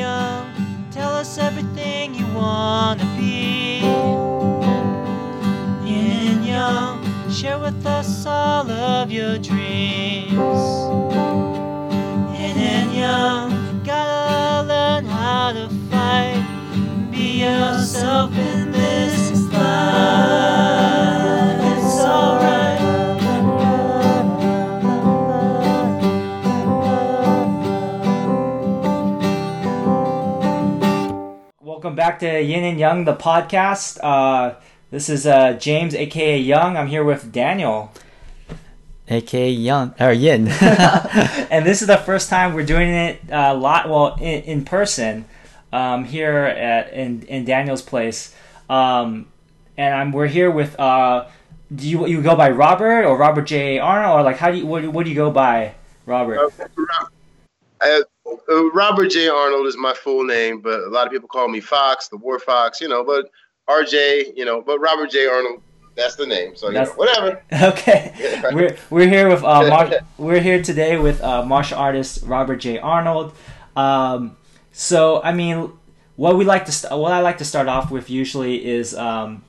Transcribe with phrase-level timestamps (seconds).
[0.00, 0.44] young,
[0.90, 3.80] tell us everything you wanna be.
[5.88, 6.96] Yin and young,
[7.30, 10.62] share with us all of your dreams.
[12.38, 13.48] Yin and young,
[13.84, 16.42] gotta learn how to fight.
[17.10, 18.30] Be yourself
[32.00, 33.98] back to Yin and Young, the podcast.
[34.02, 34.54] Uh,
[34.90, 36.78] this is uh, James, aka Young.
[36.78, 37.92] I'm here with Daniel,
[39.06, 40.48] aka Young or Yin.
[41.50, 44.64] and this is the first time we're doing it a uh, lot, well, in, in
[44.64, 45.26] person,
[45.74, 48.34] um, here at in in Daniel's place.
[48.70, 49.26] Um,
[49.76, 50.80] and I'm we're here with.
[50.80, 51.28] Uh,
[51.74, 54.66] do you you go by Robert or Robert J Arnold or like how do you
[54.66, 55.74] what, what do you go by,
[56.06, 56.50] Robert?
[57.78, 58.00] Uh,
[58.72, 59.28] Robert J.
[59.28, 62.38] Arnold is my full name, but a lot of people call me Fox, the War
[62.38, 63.04] Fox, you know.
[63.04, 63.30] But
[63.68, 65.26] RJ, you know, but Robert J.
[65.26, 65.62] Arnold,
[65.96, 66.56] that's the name.
[66.56, 67.42] So know, whatever.
[67.52, 72.56] Okay, we're we're here with uh, mar- we're here today with uh, martial artist Robert
[72.56, 72.78] J.
[72.78, 73.34] Arnold.
[73.76, 74.36] Um,
[74.72, 75.72] so I mean,
[76.16, 79.44] what we like to st- what I like to start off with usually is um,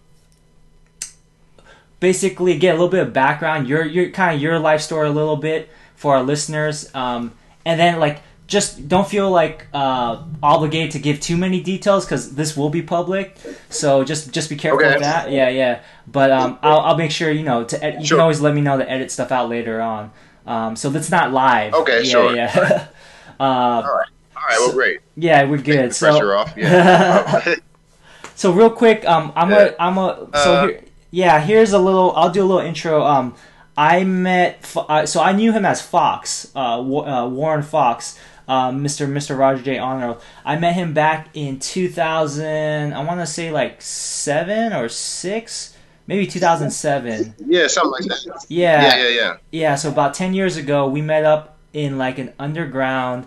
[2.00, 5.12] basically get a little bit of background, your your kind of your life story a
[5.12, 7.32] little bit for our listeners, um,
[7.66, 12.36] and then like just don't feel like uh, obligated to give too many details because
[12.36, 13.38] this will be public.
[13.70, 14.96] So just just be careful okay.
[14.96, 15.32] of that.
[15.32, 15.82] Yeah, yeah.
[16.06, 18.18] But um, I'll, I'll make sure you know to ed- you sure.
[18.18, 20.12] can always let me know to edit stuff out later on.
[20.46, 21.74] Um, so that's not live.
[21.74, 22.36] Okay, yeah, sure.
[22.36, 22.88] Yeah.
[23.40, 24.10] uh, all right.
[24.36, 24.58] All right.
[24.60, 25.00] Well, great.
[25.16, 25.96] Yeah, we're good.
[25.96, 26.54] so pressure off.
[26.58, 27.56] Yeah.
[28.36, 31.40] so real quick, um, I'm a I'm a so uh, here, yeah.
[31.40, 32.14] Here's a little.
[32.18, 33.02] I'll do a little intro.
[33.02, 33.34] Um,
[33.78, 38.20] I met uh, so I knew him as Fox, uh, uh Warren Fox
[38.52, 39.08] uh, Mr.
[39.08, 39.38] Mr.
[39.38, 39.78] Roger J.
[39.78, 40.22] Arnold.
[40.44, 42.92] I met him back in 2000.
[42.92, 47.36] I want to say like seven or six, maybe 2007.
[47.48, 48.46] Yeah, something like that.
[48.50, 49.38] Yeah, yeah, yeah, yeah.
[49.52, 53.26] Yeah, so about 10 years ago, we met up in like an underground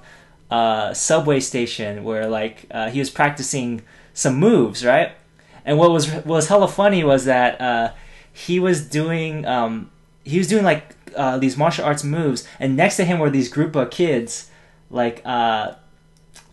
[0.51, 3.81] uh, subway station where like uh, he was practicing
[4.13, 5.13] some moves, right?
[5.65, 7.93] And what was what was hella funny was that uh,
[8.31, 9.91] he was doing um,
[10.23, 13.49] he was doing like uh, these martial arts moves, and next to him were these
[13.49, 14.51] group of kids
[14.95, 15.75] like uh,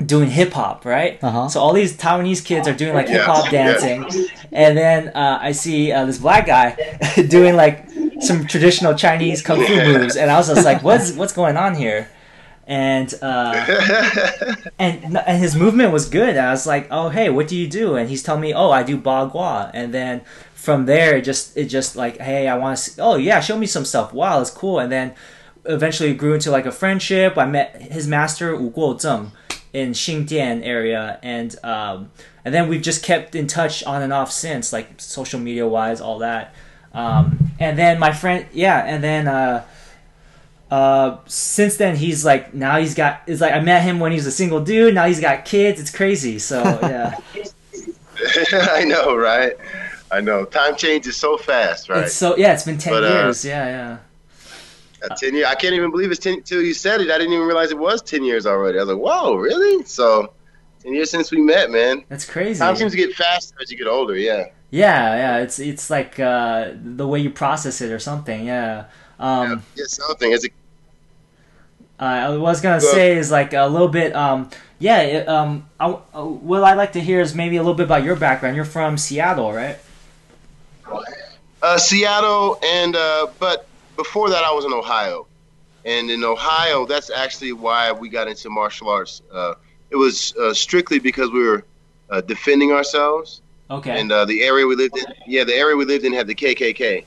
[0.05, 1.23] doing hip hop, right?
[1.23, 1.47] Uh-huh.
[1.47, 4.05] So all these Taiwanese kids are doing like hip hop dancing,
[4.51, 6.75] and then uh, I see uh, this black guy
[7.29, 11.33] doing like some traditional Chinese kung fu moves, and I was just like, "What's what's
[11.33, 12.09] going on here?"
[12.67, 13.53] And uh,
[14.79, 16.37] and and his movement was good.
[16.37, 18.83] I was like, "Oh, hey, what do you do?" And he's telling me, "Oh, I
[18.83, 20.21] do bagua." And then
[20.53, 23.65] from there, it just it just like, "Hey, I want to." Oh yeah, show me
[23.65, 24.13] some stuff.
[24.13, 24.79] Wow, it's cool.
[24.79, 25.13] And then
[25.65, 27.37] eventually grew into like a friendship.
[27.37, 29.31] I met his master Wu Guozheng
[29.73, 32.11] in Xindian area, and um,
[32.43, 36.01] and then we've just kept in touch on and off since, like social media wise,
[36.01, 36.53] all that.
[36.93, 39.65] Um, and then my friend, yeah, and then uh,
[40.69, 44.17] uh, since then he's like now he's got it's like I met him when he
[44.17, 44.95] was a single dude.
[44.95, 45.79] Now he's got kids.
[45.79, 46.39] It's crazy.
[46.39, 47.17] So yeah.
[48.53, 49.53] I know, right?
[50.11, 50.45] I know.
[50.45, 52.03] Time changes so fast, right?
[52.03, 52.53] It's so yeah.
[52.53, 53.45] It's been ten but, uh, years.
[53.45, 53.97] Yeah, yeah.
[55.03, 55.47] Uh, ten years.
[55.47, 57.09] I can't even believe it's ten till you said it.
[57.09, 58.77] I didn't even realize it was ten years already.
[58.77, 59.83] I was like, whoa, really?
[59.85, 60.33] So
[60.83, 62.03] ten years since we met, man.
[62.09, 62.59] That's crazy.
[62.59, 64.15] Time seems to get faster as you get older.
[64.15, 64.49] Yeah.
[64.69, 65.37] Yeah, yeah.
[65.39, 68.45] It's it's like uh, the way you process it or something.
[68.45, 68.85] Yeah.
[69.19, 70.31] Um, yeah, something.
[70.31, 70.53] Is it?
[71.99, 74.15] Uh, I was gonna say is like a little bit.
[74.15, 75.01] Um, yeah.
[75.01, 78.03] It, um, I, uh, what I'd like to hear is maybe a little bit about
[78.03, 78.55] your background.
[78.55, 79.77] You're from Seattle, right?
[81.61, 83.67] Uh, Seattle, and uh, but
[84.03, 85.27] before that, I was in Ohio,
[85.85, 89.21] and in Ohio, that's actually why we got into martial arts.
[89.31, 89.53] Uh,
[89.91, 91.63] it was uh, strictly because we were
[92.09, 93.41] uh, defending ourselves.
[93.69, 93.99] Okay.
[93.99, 96.33] And uh, the area we lived in, yeah, the area we lived in had the
[96.33, 97.05] KKK.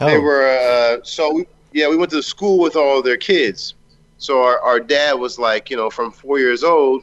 [0.00, 0.06] Oh.
[0.06, 3.74] They were uh, so we, yeah, we went to school with all their kids.
[4.18, 7.02] So our, our dad was like, you know, from four years old,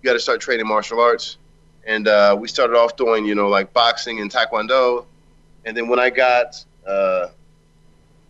[0.00, 1.36] you got to start training martial arts.
[1.84, 5.04] And uh, we started off doing, you know, like boxing and taekwondo.
[5.64, 6.64] And then when I got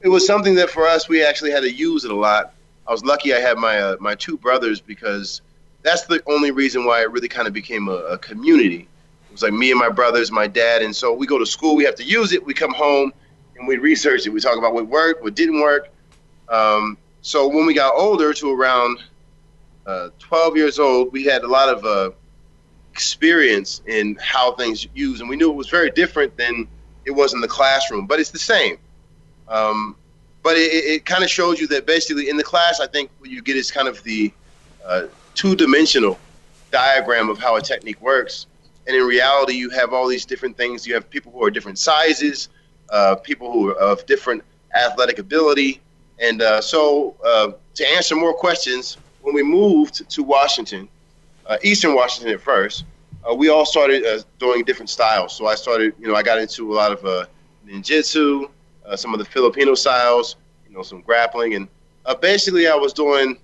[0.00, 2.55] it was something that for us we actually had to use it a lot.
[2.87, 5.43] I was lucky I had my uh, my two brothers because
[5.83, 8.89] that's the only reason why it really kind of became a, a, community.
[9.29, 11.77] It was like me and my brothers, my dad, and so we go to school,
[11.77, 12.45] we have to use it.
[12.45, 13.12] We come home
[13.56, 14.31] and we research it.
[14.31, 15.91] We talk about what worked, what didn't work.
[16.49, 18.99] Um, so when we got older, to around
[19.87, 22.11] uh, 12 years old, we had a lot of uh,
[22.93, 26.67] experience in how things use, and we knew it was very different than
[27.05, 28.79] it was in the classroom, but it's the same.
[29.49, 29.97] Um,
[30.43, 33.31] but it, it kind of shows you that basically in the class, I think what
[33.31, 34.33] you get is kind of the
[34.85, 36.19] uh, two dimensional
[36.71, 38.47] diagram of how a technique works.
[38.87, 40.87] And in reality, you have all these different things.
[40.87, 42.49] You have people who are different sizes,
[42.89, 44.43] uh, people who are of different
[44.75, 45.81] athletic ability.
[46.19, 50.89] And uh, so, uh, to answer more questions, when we moved to Washington,
[51.47, 52.85] uh, Eastern Washington at first,
[53.29, 55.37] uh, we all started doing different styles.
[55.37, 57.29] So I started, you know, I got into a lot of
[57.67, 58.49] ninjutsu,
[58.88, 60.37] uh, some of the Filipino styles,
[60.69, 61.69] you know, some grappling, and
[62.06, 63.38] uh, basically I was doing.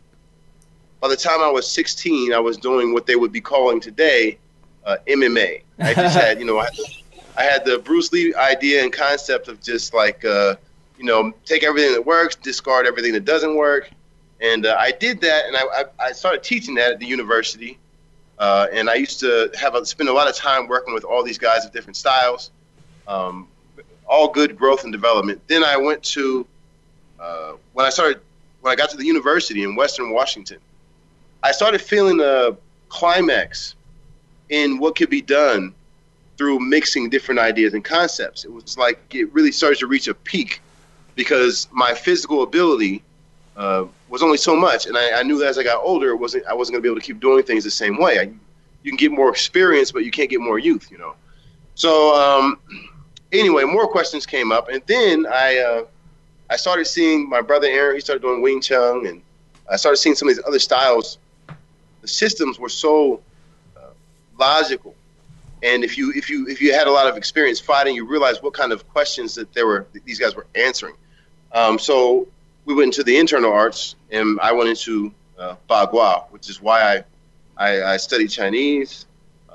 [1.00, 4.38] By the time I was 16, I was doing what they would be calling today
[4.86, 5.62] uh, MMA.
[5.78, 6.68] I just had, you know, I
[7.36, 10.56] I had the Bruce Lee idea and concept of just like, uh,
[10.98, 13.90] you know, take everything that works, discard everything that doesn't work,
[14.40, 17.78] and uh, I did that, and I, I, I started teaching that at the university.
[18.38, 21.22] Uh, and I used to have a, spend a lot of time working with all
[21.22, 22.50] these guys of different styles,
[23.06, 23.46] um,
[24.06, 25.40] all good growth and development.
[25.46, 26.46] Then I went to
[27.18, 28.20] uh, when I started
[28.60, 30.58] when I got to the university in Western Washington.
[31.42, 32.56] I started feeling a
[32.88, 33.74] climax
[34.48, 35.74] in what could be done
[36.36, 38.44] through mixing different ideas and concepts.
[38.44, 40.60] It was like it really started to reach a peak
[41.14, 43.02] because my physical ability
[43.56, 46.16] uh, was only so much, and I, I, knew that as I got older, it
[46.16, 48.18] wasn't I wasn't gonna be able to keep doing things the same way.
[48.18, 48.22] I,
[48.82, 51.14] you can get more experience, but you can't get more youth, you know.
[51.74, 52.58] So um,
[53.34, 55.84] anyway, more questions came up, and then I uh,
[56.50, 57.96] I started seeing my brother Aaron.
[57.96, 59.22] He started doing Wing Chun, and
[59.70, 61.18] I started seeing some of these other styles.
[62.00, 63.20] The systems were so
[63.76, 63.90] uh,
[64.38, 64.94] logical,
[65.62, 68.42] and if you if you if you had a lot of experience fighting, you realized
[68.42, 70.94] what kind of questions that there were these guys were answering.
[71.52, 72.26] Um, so
[72.64, 76.80] we went into the internal arts, and I went into uh, Bagua, which is why
[76.96, 77.04] I,
[77.56, 79.06] I, I studied Chinese,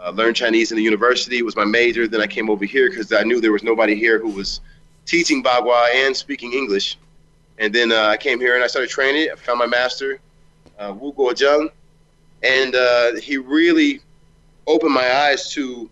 [0.03, 1.37] uh, learned Chinese in the university.
[1.37, 2.07] It was my major.
[2.07, 4.61] Then I came over here because I knew there was nobody here who was
[5.05, 6.97] teaching Bagua and speaking English.
[7.57, 9.29] And then uh, I came here and I started training.
[9.31, 10.19] I found my master,
[10.77, 11.69] uh, Wu Guozheng,
[12.41, 14.01] and uh, he really
[14.65, 15.89] opened my eyes to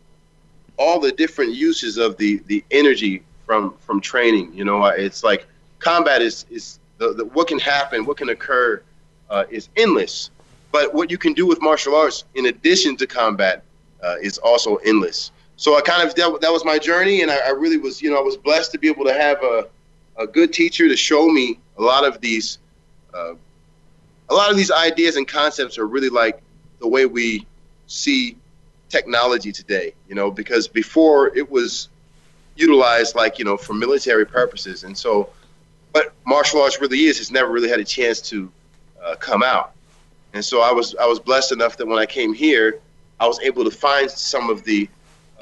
[0.77, 4.53] all the different uses of the the energy from from training.
[4.53, 5.45] You know, it's like
[5.79, 8.81] combat is is the, the what can happen, what can occur,
[9.29, 10.29] uh, is endless.
[10.71, 13.63] But what you can do with martial arts, in addition to combat,
[14.03, 15.31] uh, is also endless.
[15.55, 18.11] So I kind of that, that was my journey, and I, I, really was, you
[18.11, 19.67] know, I was blessed to be able to have a,
[20.17, 22.59] a good teacher to show me a lot of these,
[23.13, 23.33] uh,
[24.29, 26.41] a lot of these ideas and concepts are really like
[26.79, 27.45] the way we
[27.87, 28.37] see
[28.89, 29.93] technology today.
[30.07, 31.89] You know, because before it was
[32.55, 35.29] utilized like you know for military purposes, and so
[35.91, 38.51] what martial arts really is has never really had a chance to
[39.03, 39.73] uh, come out.
[40.33, 42.79] And so I was I was blessed enough that when I came here,
[43.19, 44.89] I was able to find some of the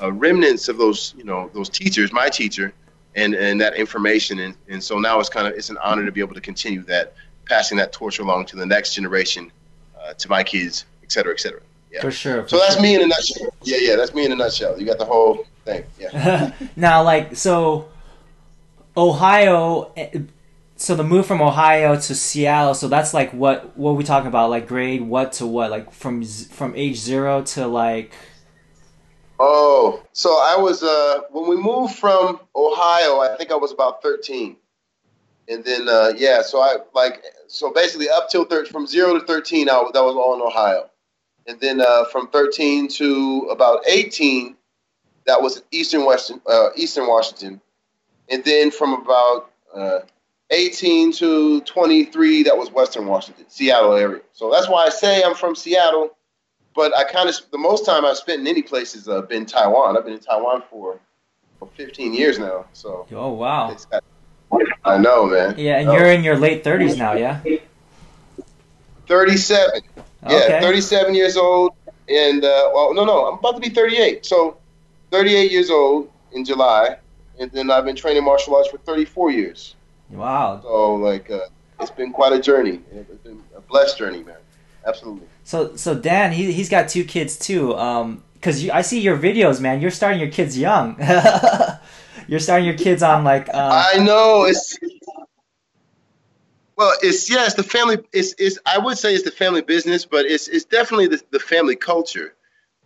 [0.02, 2.74] uh, remnants of those you know those teachers, my teacher,
[3.16, 4.40] and and that information.
[4.40, 6.84] And and so now it's kind of it's an honor to be able to continue
[6.84, 7.14] that,
[7.46, 9.52] passing that torch along to the next generation,
[10.00, 11.62] uh, to my kids, et cetera, et cetera.
[11.92, 12.02] Yeah.
[12.02, 12.44] For sure.
[12.44, 12.84] For so that's sure.
[12.84, 13.54] me in a nutshell.
[13.64, 14.80] Yeah, yeah, that's me in a nutshell.
[14.80, 15.84] You got the whole thing.
[16.00, 16.52] Yeah.
[16.76, 17.90] now, like so.
[18.98, 20.20] Ohio eh,
[20.78, 24.50] so the move from Ohio to Seattle, so that's like what what we talking about?
[24.50, 25.72] Like grade what to what?
[25.72, 28.14] Like from from age zero to like.
[29.40, 34.02] Oh, so I was uh when we moved from Ohio, I think I was about
[34.02, 34.58] thirteen,
[35.48, 39.26] and then uh, yeah, so I like so basically up till thir- from zero to
[39.26, 40.90] thirteen, I that was all in Ohio,
[41.48, 44.58] and then uh, from thirteen to about eighteen,
[45.26, 47.62] that was Eastern Western uh, Eastern Washington,
[48.30, 50.00] and then from about uh,
[50.56, 54.22] 18 to 23, that was Western Washington, Seattle area.
[54.34, 56.18] So that's why I say I'm from Seattle.
[56.74, 59.46] But I kind of the most time I've spent in any place has uh, been
[59.46, 59.98] Taiwan.
[59.98, 61.00] I've been in Taiwan for,
[61.60, 62.66] for 15 years now.
[62.74, 63.76] So oh wow,
[64.84, 65.56] I know, man.
[65.58, 65.94] Yeah, and oh.
[65.94, 67.42] you're in your late 30s now, yeah.
[69.08, 69.82] 37.
[70.24, 70.50] Okay.
[70.50, 71.74] Yeah, 37 years old,
[72.10, 74.26] and uh, well, no, no, I'm about to be 38.
[74.26, 74.58] So
[75.12, 76.98] 38 years old in July,
[77.40, 79.76] and then I've been training martial arts for 34 years.
[80.10, 80.62] Wow.
[80.62, 81.42] So like, uh,
[81.80, 82.82] it's been quite a journey.
[82.92, 84.38] It's been a blessed journey, man.
[84.86, 85.28] Absolutely.
[85.44, 87.76] So so Dan, he he's got two kids too.
[87.76, 89.82] Um, cause I see your videos, man.
[89.82, 90.96] You're starting your kids young.
[92.28, 93.50] You're starting your kids on like.
[93.50, 93.86] Uh...
[93.94, 94.78] I know it's.
[96.78, 97.98] Well, it's yeah, it's the family.
[98.12, 101.40] It's, it's I would say it's the family business, but it's it's definitely the, the
[101.40, 102.36] family culture.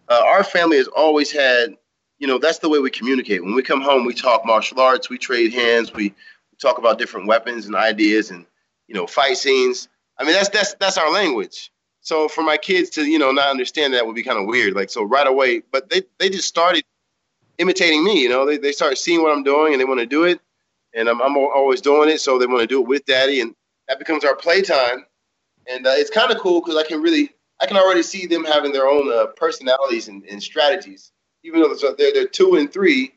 [0.09, 1.75] Uh, our family has always had,
[2.17, 3.43] you know, that's the way we communicate.
[3.43, 6.13] When we come home, we talk martial arts, we trade hands, we
[6.61, 8.45] talk about different weapons and ideas and
[8.87, 9.87] you know fight scenes.
[10.17, 11.71] I mean that's that's that's our language.
[12.01, 14.73] So for my kids to you know not understand that would be kind of weird.
[14.73, 16.83] Like so right away, but they they just started
[17.57, 18.21] imitating me.
[18.21, 20.39] You know they they start seeing what I'm doing and they want to do it,
[20.93, 22.21] and I'm I'm always doing it.
[22.21, 23.55] So they want to do it with daddy, and
[23.87, 25.05] that becomes our playtime.
[25.69, 28.45] And uh, it's kind of cool because I can really I can already see them
[28.45, 31.11] having their own uh, personalities and, and, strategies,
[31.43, 33.15] even though they're, they're two and three,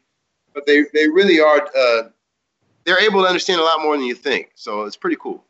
[0.53, 2.03] but they, they really are, uh,
[2.85, 4.51] they're able to understand a lot more than you think.
[4.55, 5.45] So it's pretty cool.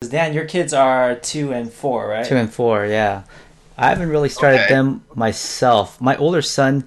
[0.00, 2.24] Dan, your kids are two and four, right?
[2.24, 3.24] Two and four, yeah.
[3.76, 4.74] I haven't really started okay.
[4.74, 6.00] them myself.
[6.00, 6.84] My older son,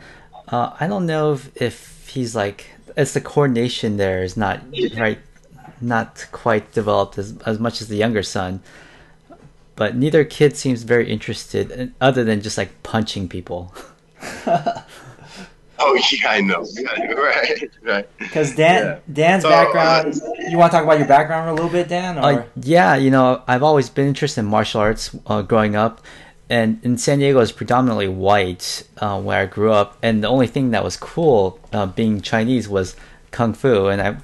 [0.47, 4.61] uh, I don't know if, if he's like, it's the coordination there is not
[4.97, 5.19] right,
[5.81, 8.61] not quite developed as, as much as the younger son
[9.75, 13.73] but neither kid seems very interested in, other than just like punching people.
[15.83, 16.61] oh yeah, I know.
[17.15, 18.17] right, right.
[18.17, 18.99] Because Dan, yeah.
[19.11, 20.13] Dan's so, background.
[20.15, 22.17] Uh, you want to talk about your background a little bit, Dan?
[22.17, 22.21] Or?
[22.21, 26.01] Uh, yeah, you know, I've always been interested in martial arts uh, growing up,
[26.49, 30.47] and in San Diego is predominantly white uh, where I grew up, and the only
[30.47, 32.95] thing that was cool uh, being Chinese was
[33.31, 34.17] kung fu, and I.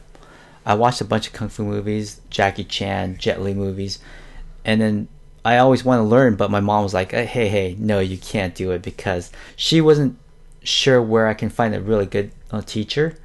[0.65, 3.97] I watched a bunch of kung fu movies, Jackie Chan, Jet Li movies,
[4.63, 5.07] and then
[5.43, 8.53] I always want to learn, but my mom was like, hey, hey, no, you can't
[8.53, 10.19] do it because she wasn't
[10.63, 13.17] sure where I can find a really good uh, teacher.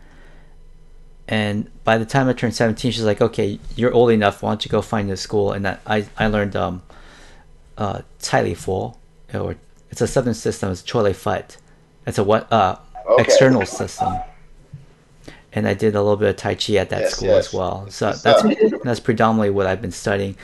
[1.26, 4.42] And by the time I turned 17, she's like, okay, you're old enough.
[4.42, 5.52] Why don't you go find a school?
[5.52, 6.82] And that, I, I learned um,
[7.78, 8.96] uh, Cai Li Fo,
[9.32, 9.56] or
[9.90, 10.70] it's a southern system.
[10.70, 11.56] It's Choy Li Fut.
[12.06, 13.22] It's a what uh, okay.
[13.22, 14.14] external system.
[15.52, 17.46] And I did a little bit of Tai Chi at that yes, school yes.
[17.46, 17.86] as well.
[17.88, 18.42] So that's
[18.82, 20.36] that's predominantly what I've been studying.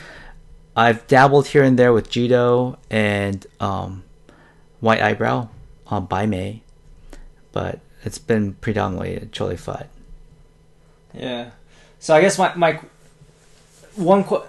[0.77, 4.05] I've dabbled here and there with judo and um,
[4.79, 5.49] white eyebrow
[5.89, 6.63] on Bai Mei,
[7.53, 9.87] but it's been predominantly Choy Li Fut.
[11.15, 11.51] Yeah.
[11.99, 12.81] So I guess my, my
[13.97, 14.43] one qu-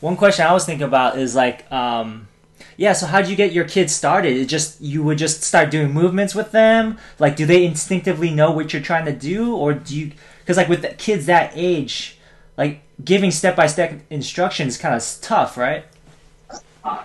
[0.00, 2.28] one question I was thinking about is like, um,
[2.76, 2.92] yeah.
[2.92, 4.36] So how did you get your kids started?
[4.36, 6.98] It just you would just start doing movements with them.
[7.18, 10.12] Like, do they instinctively know what you're trying to do, or do you?
[10.40, 12.18] Because like with kids that age,
[12.56, 15.84] like giving step by step instructions kind of tough, right?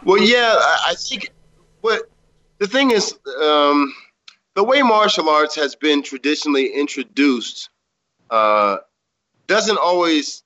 [0.04, 1.30] Well, yeah, I think
[1.82, 2.10] what
[2.58, 3.94] the thing is, um,
[4.58, 7.70] the way martial arts has been traditionally introduced
[8.32, 8.78] uh,
[9.46, 10.42] doesn't always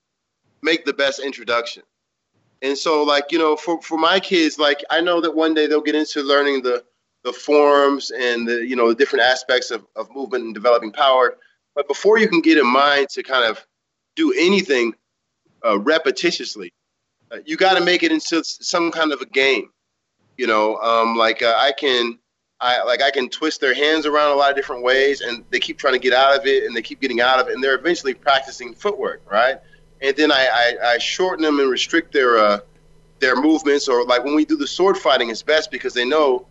[0.62, 1.82] make the best introduction.
[2.62, 5.66] And so, like you know, for, for my kids, like I know that one day
[5.66, 6.84] they'll get into learning the
[7.24, 11.38] the forms and the you know the different aspects of, of movement and developing power.
[11.74, 13.66] But before you can get in mind to kind of
[14.18, 14.94] do anything
[15.64, 16.74] uh, repetitiously.
[17.32, 19.70] Uh, you got to make it into some kind of a game.
[20.38, 22.20] You know, um, like uh, I can,
[22.62, 25.60] I like I can twist their hands around a lot of different ways, and they
[25.60, 27.64] keep trying to get out of it, and they keep getting out of it, and
[27.64, 29.58] they're eventually practicing footwork, right?
[30.02, 32.60] And then I, I, I shorten them and restrict their uh,
[33.20, 36.46] their movements, or like when we do the sword fighting, it's best because they know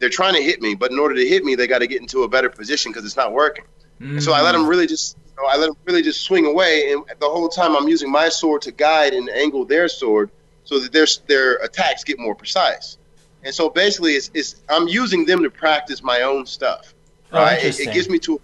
[0.00, 2.00] they're trying to hit me, but in order to hit me, they got to get
[2.00, 3.64] into a better position because it's not working.
[4.00, 4.20] Mm.
[4.20, 7.04] So I let them really just know, I let them really just swing away, and
[7.20, 10.30] the whole time I'm using my sword to guide and angle their sword
[10.64, 12.98] so that their their attacks get more precise.
[13.44, 16.94] And so basically, it's, it's I'm using them to practice my own stuff.
[17.32, 17.58] Oh, right?
[17.62, 18.40] Oh, it, it, gives me to,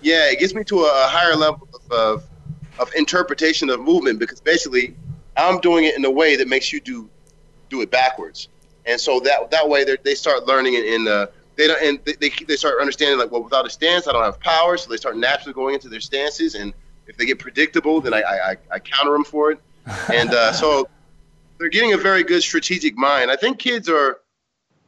[0.00, 2.24] yeah, it gets me to a, a higher level of, of,
[2.78, 4.96] of interpretation of movement because basically,
[5.36, 7.08] I'm doing it in a way that makes you do
[7.68, 8.48] do it backwards.
[8.86, 12.30] And so that that way they start learning in, in the they don't and they,
[12.30, 15.16] they start understanding like well without a stance I don't have power so they start
[15.16, 16.72] naturally going into their stances and
[17.06, 19.60] if they get predictable then I I, I counter them for it
[20.12, 20.88] and uh, so
[21.58, 24.20] they're getting a very good strategic mind I think kids are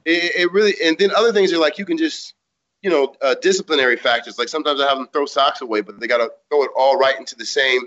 [0.04, 2.35] it, it, really and then other things are like you can just
[2.82, 6.06] you know uh, disciplinary factors like sometimes I have them throw socks away but they
[6.06, 7.82] got to throw it all right into the same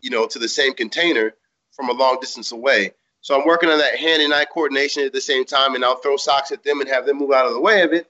[0.00, 1.34] you know to the same container
[1.72, 2.92] from a long distance away
[3.24, 5.96] so I'm working on that hand and eye coordination at the same time, and I'll
[5.96, 8.06] throw socks at them and have them move out of the way of it,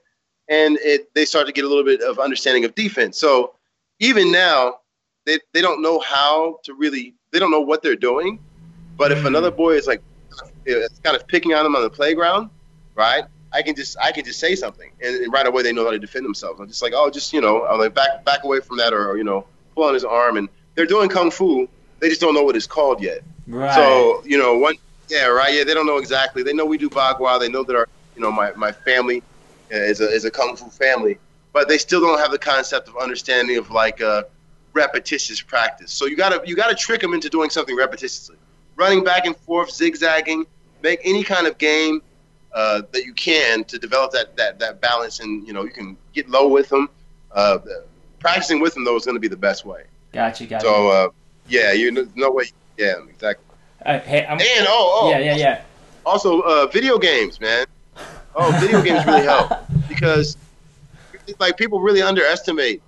[0.49, 3.17] and it, they start to get a little bit of understanding of defense.
[3.17, 3.55] So
[4.01, 4.79] even now,
[5.25, 8.39] they, they don't know how to really, they don't know what they're doing.
[8.97, 10.01] But if another boy is like,
[10.65, 12.49] it's kind of picking on them on the playground,
[12.95, 13.25] right?
[13.53, 15.91] I can just I can just say something, and, and, right away they know how
[15.91, 16.59] to defend themselves.
[16.59, 19.17] I'm just like, oh, just you know, I'm like back back away from that, or,
[19.17, 21.69] you know, pull on his arm, and they're doing kung fu.
[21.99, 23.21] They just don't know what it's called yet.
[23.47, 23.73] Right.
[23.73, 24.75] So you know, one
[25.09, 25.53] yeah, right.
[25.53, 26.43] Yeah, they don't know exactly.
[26.43, 27.39] They know we do bagua.
[27.39, 29.23] They know that our, you know, my, my family
[29.69, 31.17] is a is a kung fu family,
[31.53, 34.23] but they still don't have the concept of understanding of like a uh,
[34.73, 35.91] repetitious practice.
[35.91, 38.35] So you gotta you gotta trick them into doing something repetitiously,
[38.75, 40.45] running back and forth, zigzagging,
[40.81, 42.01] make any kind of game
[42.55, 45.97] uh, that you can to develop that that that balance, and you know you can
[46.13, 46.89] get low with them.
[47.31, 47.59] Uh,
[48.19, 49.83] practicing with them though is going to be the best way.
[50.13, 50.65] Gotcha, gotcha.
[50.65, 51.09] So uh,
[51.49, 52.45] yeah, you no way.
[52.77, 53.45] Yeah, exactly.
[53.85, 55.61] Uh, hey, I'm, and oh, oh, yeah, yeah, yeah.
[56.05, 57.65] Also, uh, video games, man.
[58.35, 59.51] Oh, video games really help
[59.89, 60.37] because
[61.39, 62.81] like people really underestimate,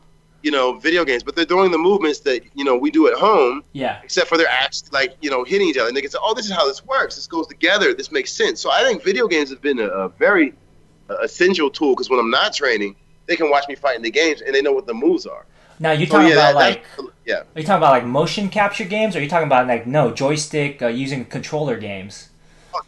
[0.48, 3.16] you know, video games, but they're doing the movements that you know we do at
[3.16, 3.66] home.
[3.74, 4.00] Yeah.
[4.02, 6.34] Except for their acts, like you know, hitting each other, and they can say, "Oh,
[6.34, 7.16] this is how this works.
[7.16, 7.94] This goes together.
[7.94, 10.54] This makes sense." So I think video games have been a, a very
[11.10, 14.10] uh, essential tool because when I'm not training, they can watch me fight in the
[14.10, 15.46] games and they know what the moves are.
[15.80, 16.86] Now you're talking so, yeah, about that, like
[17.26, 17.36] yeah.
[17.40, 20.14] Are you talking about like motion capture games, or are you talking about like no
[20.14, 22.30] joystick uh, using controller games?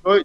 [0.05, 0.23] Oh,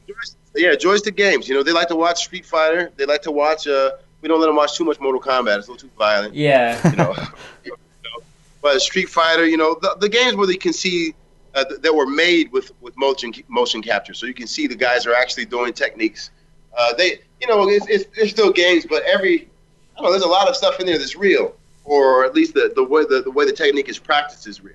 [0.55, 1.49] yeah, joystick games.
[1.49, 2.93] You know, they like to watch Street Fighter.
[2.97, 3.67] They like to watch.
[3.67, 3.93] Uh,
[4.25, 5.59] we don't let them watch too much Mortal Kombat.
[5.59, 6.35] It's a little too violent.
[6.35, 6.81] Yeah.
[6.90, 7.14] You know,
[7.62, 7.71] you
[8.04, 8.25] know
[8.62, 11.14] but Street Fighter, you know, the, the games where they can see
[11.54, 15.07] uh, that were made with with motion motion capture, so you can see the guys
[15.07, 16.31] are actually doing techniques.
[16.76, 20.25] Uh, they, you know, it's, it's, it's still games, but every, I don't know, there's
[20.25, 21.54] a lot of stuff in there that's real
[21.85, 24.75] or at least the, the way the, the way the technique is practiced is real.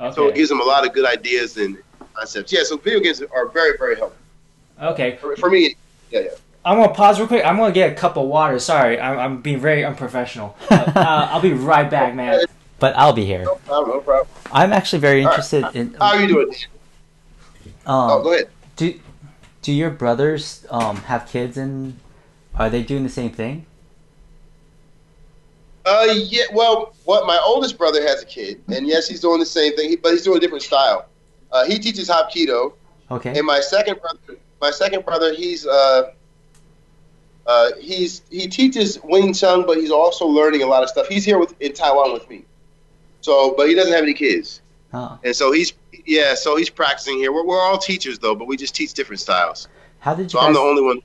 [0.00, 0.14] Okay.
[0.16, 1.78] So it gives them a lot of good ideas and
[2.14, 2.52] concepts.
[2.52, 4.20] Yeah, so video games are very very helpful.
[4.82, 5.16] Okay.
[5.20, 5.76] For, for me,
[6.10, 6.30] yeah, yeah.
[6.64, 7.44] I'm gonna pause real quick.
[7.44, 8.58] I'm gonna get a cup of water.
[8.58, 10.56] Sorry, I'm, I'm being very unprofessional.
[10.70, 10.92] uh,
[11.30, 12.44] I'll be right back, man.
[12.78, 13.44] But I'll be here.
[13.44, 13.96] No problem.
[13.96, 14.28] No problem.
[14.52, 15.74] I'm actually very interested right.
[15.74, 15.94] in.
[15.94, 16.54] How are you doing?
[17.86, 18.50] Um, oh, go ahead.
[18.76, 18.98] Do
[19.62, 21.98] Do your brothers um, have kids and
[22.54, 23.66] are they doing the same thing?
[25.86, 26.44] Uh, yeah.
[26.52, 29.96] Well, what my oldest brother has a kid, and yes, he's doing the same thing,
[30.02, 31.06] but he's doing a different style.
[31.50, 32.74] Uh, he teaches Hapkido.
[33.10, 33.36] Okay.
[33.36, 36.12] And my second brother, my second brother, he's uh,
[37.48, 41.08] uh, he's he teaches Wing Chun, but he's also learning a lot of stuff.
[41.08, 42.44] He's here with in Taiwan with me.
[43.22, 44.60] So, but he doesn't have any kids.
[44.92, 45.16] Huh.
[45.24, 45.72] And so he's
[46.04, 47.32] yeah, so he's practicing here.
[47.32, 49.66] We're, we're all teachers though, but we just teach different styles.
[50.00, 50.28] How did you?
[50.28, 50.48] So guys...
[50.48, 51.00] I'm the only one.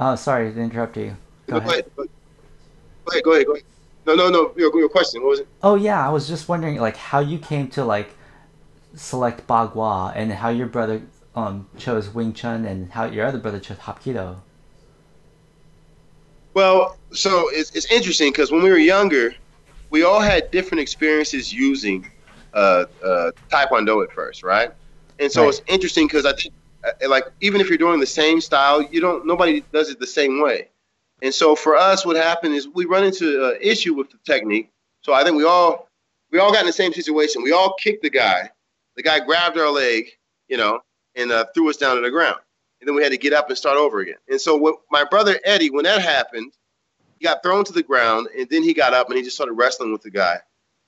[0.00, 1.16] Oh, sorry to interrupt you.
[1.46, 1.70] Go, go ahead.
[1.70, 1.90] ahead.
[1.96, 2.02] Go
[3.12, 3.24] ahead.
[3.24, 3.46] Go ahead.
[3.46, 3.64] Go ahead.
[4.04, 4.52] No, no, no.
[4.56, 5.22] Your, your question.
[5.22, 5.48] What was it?
[5.62, 8.10] Oh yeah, I was just wondering like how you came to like
[8.94, 11.02] select Bagua and how your brother
[11.36, 14.38] um chose Wing Chun and how your other brother chose Hapkido.
[16.58, 19.32] Well, so it's it's interesting because when we were younger,
[19.90, 22.10] we all had different experiences using
[22.52, 24.72] uh, uh, Taekwondo at first, right?
[25.20, 25.50] And so right.
[25.50, 29.00] it's interesting because I think, uh, like, even if you're doing the same style, you
[29.00, 30.68] don't nobody does it the same way.
[31.22, 34.68] And so for us, what happened is we run into an issue with the technique.
[35.02, 35.88] So I think we all
[36.32, 37.44] we all got in the same situation.
[37.44, 38.50] We all kicked the guy.
[38.96, 40.06] The guy grabbed our leg,
[40.48, 40.80] you know,
[41.14, 42.40] and uh, threw us down to the ground.
[42.80, 44.16] And then we had to get up and start over again.
[44.28, 46.52] And so what my brother Eddie, when that happened,
[47.18, 49.54] he got thrown to the ground, and then he got up and he just started
[49.54, 50.38] wrestling with the guy.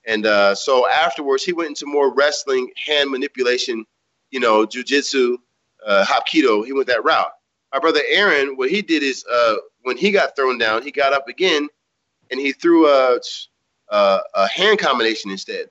[0.07, 3.85] And uh, so afterwards, he went into more wrestling, hand manipulation,
[4.31, 5.37] you know, jujitsu,
[5.85, 6.65] uh, hapkido.
[6.65, 7.33] He went that route.
[7.73, 11.13] My brother Aaron, what he did is uh, when he got thrown down, he got
[11.13, 11.69] up again
[12.31, 13.21] and he threw a,
[13.89, 15.67] a, a hand combination instead.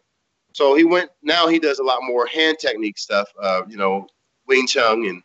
[0.53, 1.09] So he went.
[1.21, 3.29] Now he does a lot more hand technique stuff.
[3.41, 4.07] Uh, you know,
[4.47, 5.23] Wing Chun and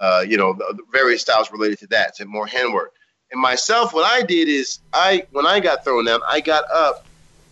[0.00, 0.58] uh, you know
[0.92, 2.16] various styles related to that.
[2.16, 2.94] So more handwork.
[3.32, 7.06] And myself, what I did is I when I got thrown down, I got up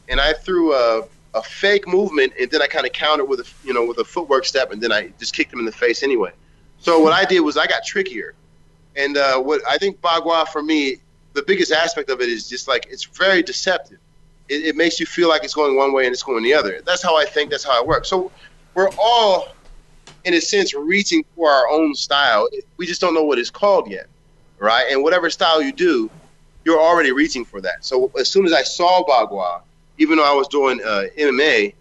[0.09, 1.05] and I threw a,
[1.35, 4.05] a fake movement, and then I kind of countered with a you know with a
[4.05, 6.33] footwork step, and then I just kicked him in the face anyway.
[6.79, 8.35] So what I did was I got trickier.
[8.97, 10.99] And uh, what I think Bagua for me,
[11.33, 13.99] the biggest aspect of it is just like it's very deceptive.
[14.49, 16.83] It, it, makes you feel like it's going one way and it's going the other.
[16.85, 17.51] That's how I think.
[17.51, 18.11] That's how it works.
[18.11, 18.31] So
[18.75, 19.49] we're all,
[20.25, 22.49] in a sense, reaching for our own style.
[22.77, 24.07] We just don't know what it's called yet,
[24.59, 24.87] right?
[24.91, 26.11] And whatever style you do,
[26.65, 27.85] you're already reaching for that.
[27.85, 29.63] So as soon as I saw Bagua,
[29.99, 31.75] even though I was doing uh, MMA,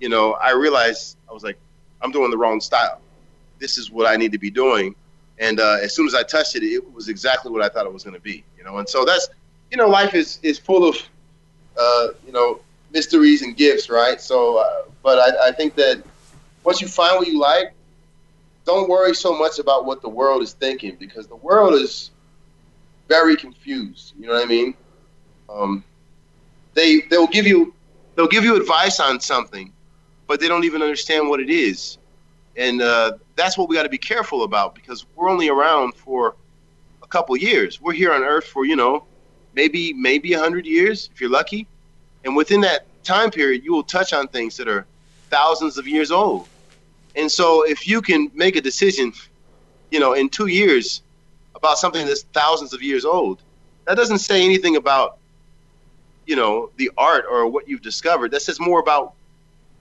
[0.00, 1.58] you know, I realized I was like,
[2.02, 3.00] I'm doing the wrong style.
[3.58, 4.94] This is what I need to be doing
[5.38, 7.92] and uh, as soon as I touched it, it was exactly what I thought it
[7.92, 8.44] was going to be.
[8.56, 9.28] You know, and so that's
[9.70, 10.96] you know, life is is full of
[11.78, 12.60] uh, you know
[12.92, 14.20] mysteries and gifts, right?
[14.20, 16.02] So, uh, but I, I think that
[16.64, 17.72] once you find what you like,
[18.68, 22.10] don't worry so much about what the world is thinking because the world is
[23.08, 24.12] very confused.
[24.18, 24.74] You know what I mean?
[25.48, 25.84] Um,
[26.74, 27.74] they they'll give you
[28.14, 29.72] they'll give you advice on something,
[30.26, 31.98] but they don't even understand what it is
[32.58, 36.34] and uh, that's what we got to be careful about because we're only around for
[37.02, 37.80] a couple years.
[37.80, 39.04] We're here on Earth for you know
[39.54, 41.66] maybe maybe a hundred years if you're lucky,
[42.24, 44.84] and within that time period, you will touch on things that are
[45.30, 46.48] thousands of years old.
[47.18, 49.12] And so, if you can make a decision,
[49.90, 51.02] you know, in two years
[51.54, 53.42] about something that's thousands of years old,
[53.86, 55.18] that doesn't say anything about
[56.26, 58.30] you know the art or what you've discovered.
[58.30, 59.14] That says more about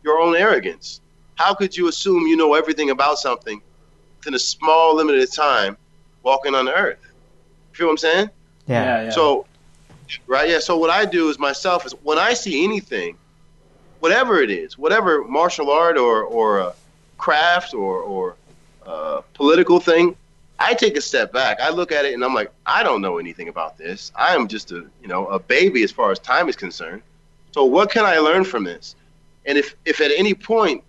[0.04, 1.02] your own arrogance
[1.38, 3.62] how could you assume you know everything about something
[4.18, 5.78] within a small limited time
[6.24, 7.00] walking on the earth?
[7.72, 8.30] You feel what I'm saying?
[8.68, 8.84] Yeah.
[8.84, 9.10] yeah, yeah.
[9.12, 9.46] So,
[10.26, 10.60] right, yeah.
[10.60, 13.18] So what I do is myself is when I see anything,
[14.00, 16.74] whatever it is, whatever martial art or or uh,
[17.18, 18.36] craft or or
[18.86, 20.16] uh, political thing,
[20.60, 21.60] I take a step back.
[21.60, 24.12] I look at it and I'm like, I don't know anything about this.
[24.16, 27.02] I am just a you know a baby as far as time is concerned.
[27.52, 28.96] So what can I learn from this?
[29.46, 30.84] And if if at any point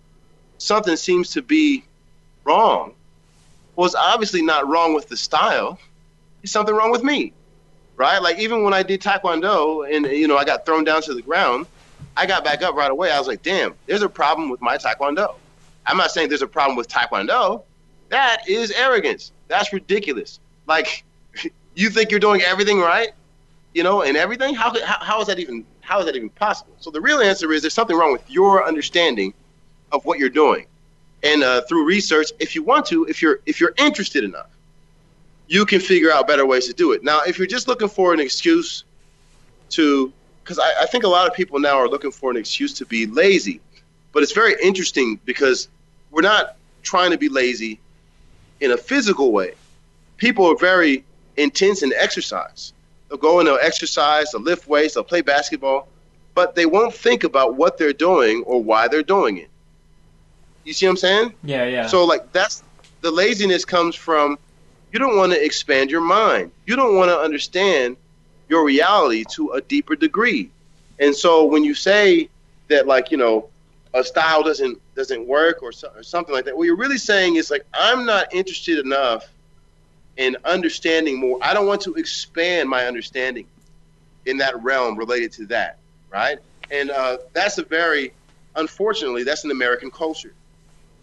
[0.57, 1.83] something seems to be
[2.43, 2.93] wrong,
[3.75, 5.79] well, it's obviously not wrong with the style.
[6.43, 7.33] It's something wrong with me,
[7.95, 8.21] right?
[8.21, 11.21] Like even when I did Taekwondo and you know I got thrown down to the
[11.21, 11.65] ground,
[12.17, 13.11] I got back up right away.
[13.11, 15.35] I was like, damn, there's a problem with my Taekwondo.
[15.89, 17.63] I'm not saying there's a problem with Taekwondo.
[18.09, 19.31] That is arrogance.
[19.47, 20.39] That's ridiculous.
[20.67, 21.03] Like,
[21.75, 23.09] you think you're doing everything right,
[23.73, 24.53] you know, and everything.
[24.53, 26.73] How, how, how is that even how is that even possible?
[26.79, 29.33] So the real answer is there's something wrong with your understanding
[29.91, 30.67] of what you're doing.
[31.23, 34.49] And uh, through research, if you want to, if you're if you're interested enough,
[35.47, 37.03] you can figure out better ways to do it.
[37.03, 38.83] Now, if you're just looking for an excuse
[39.71, 42.73] to, because I, I think a lot of people now are looking for an excuse
[42.75, 43.59] to be lazy,
[44.13, 45.67] but it's very interesting because
[46.11, 47.79] we're not trying to be lazy
[48.59, 49.53] in a physical way.
[50.17, 51.03] People are very
[51.37, 52.73] intense in exercise.
[53.07, 55.87] They'll go and they'll exercise, they'll lift weights, they'll play basketball,
[56.35, 59.49] but they won't think about what they're doing or why they're doing it.
[60.63, 61.33] You see what I'm saying?
[61.43, 61.87] Yeah, yeah.
[61.87, 62.63] So like that's
[63.01, 64.37] the laziness comes from
[64.91, 66.51] you don't want to expand your mind.
[66.65, 67.97] You don't want to understand
[68.49, 70.49] your reality to a deeper degree.
[70.99, 72.29] And so when you say
[72.67, 73.49] that like, you know,
[73.93, 77.35] a style doesn't doesn't work or, so, or something like that, what you're really saying
[77.35, 79.27] is like I'm not interested enough
[80.17, 81.39] in understanding more.
[81.41, 83.47] I don't want to expand my understanding
[84.25, 85.77] in that realm related to that,
[86.11, 86.37] right?
[86.69, 88.13] And uh, that's a very,
[88.55, 90.33] unfortunately, that's an American culture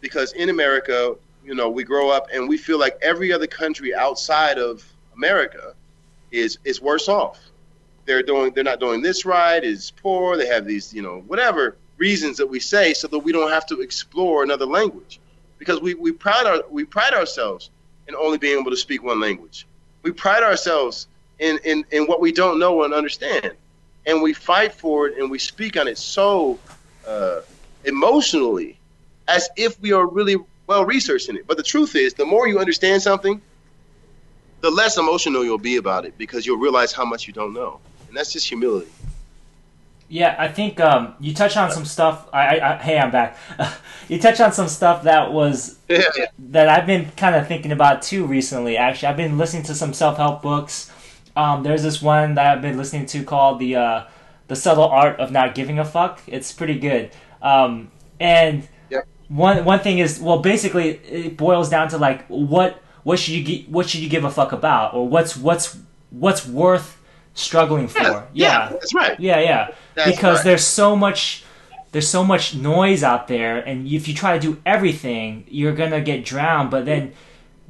[0.00, 3.94] because in America, you know, we grow up and we feel like every other country
[3.94, 4.84] outside of
[5.16, 5.74] America
[6.30, 7.40] is is worse off.
[8.04, 11.76] They're doing they're not doing this right, is poor, they have these, you know, whatever
[11.98, 15.20] reasons that we say so that we don't have to explore another language.
[15.58, 17.70] Because we, we pride our we pride ourselves
[18.08, 19.66] in only being able to speak one language.
[20.02, 23.52] We pride ourselves in, in, in what we don't know and understand.
[24.06, 26.58] And we fight for it and we speak on it so
[27.06, 27.40] uh,
[27.84, 28.78] emotionally
[29.26, 31.46] as if we are really well researched in it.
[31.46, 33.40] But the truth is, the more you understand something,
[34.60, 37.80] the less emotional you'll be about it because you'll realize how much you don't know.
[38.08, 38.90] And that's just humility.
[40.08, 42.28] Yeah, I think um, you touch on some stuff.
[42.32, 43.36] I, I, I hey, I'm back.
[44.08, 46.02] you touch on some stuff that was Yeah.
[46.38, 48.76] that I've been kind of thinking about too recently.
[48.76, 50.92] Actually, I've been listening to some self help books.
[51.34, 54.04] Um, there's this one that I've been listening to called the uh,
[54.48, 56.20] the subtle art of not giving a fuck.
[56.28, 57.10] It's pretty good.
[57.42, 57.90] Um,
[58.20, 59.06] and Yep.
[59.28, 63.64] one one thing is well, basically it boils down to like what what should you
[63.68, 65.76] what should you give a fuck about, or what's what's
[66.10, 66.96] what's worth
[67.34, 68.00] struggling for.
[68.00, 69.18] Yeah, yeah, that's right.
[69.18, 69.70] Yeah, yeah.
[69.96, 70.44] That's because right.
[70.44, 71.42] there's so much
[71.92, 75.92] there's so much noise out there and if you try to do everything, you're going
[75.92, 77.12] to get drowned, but then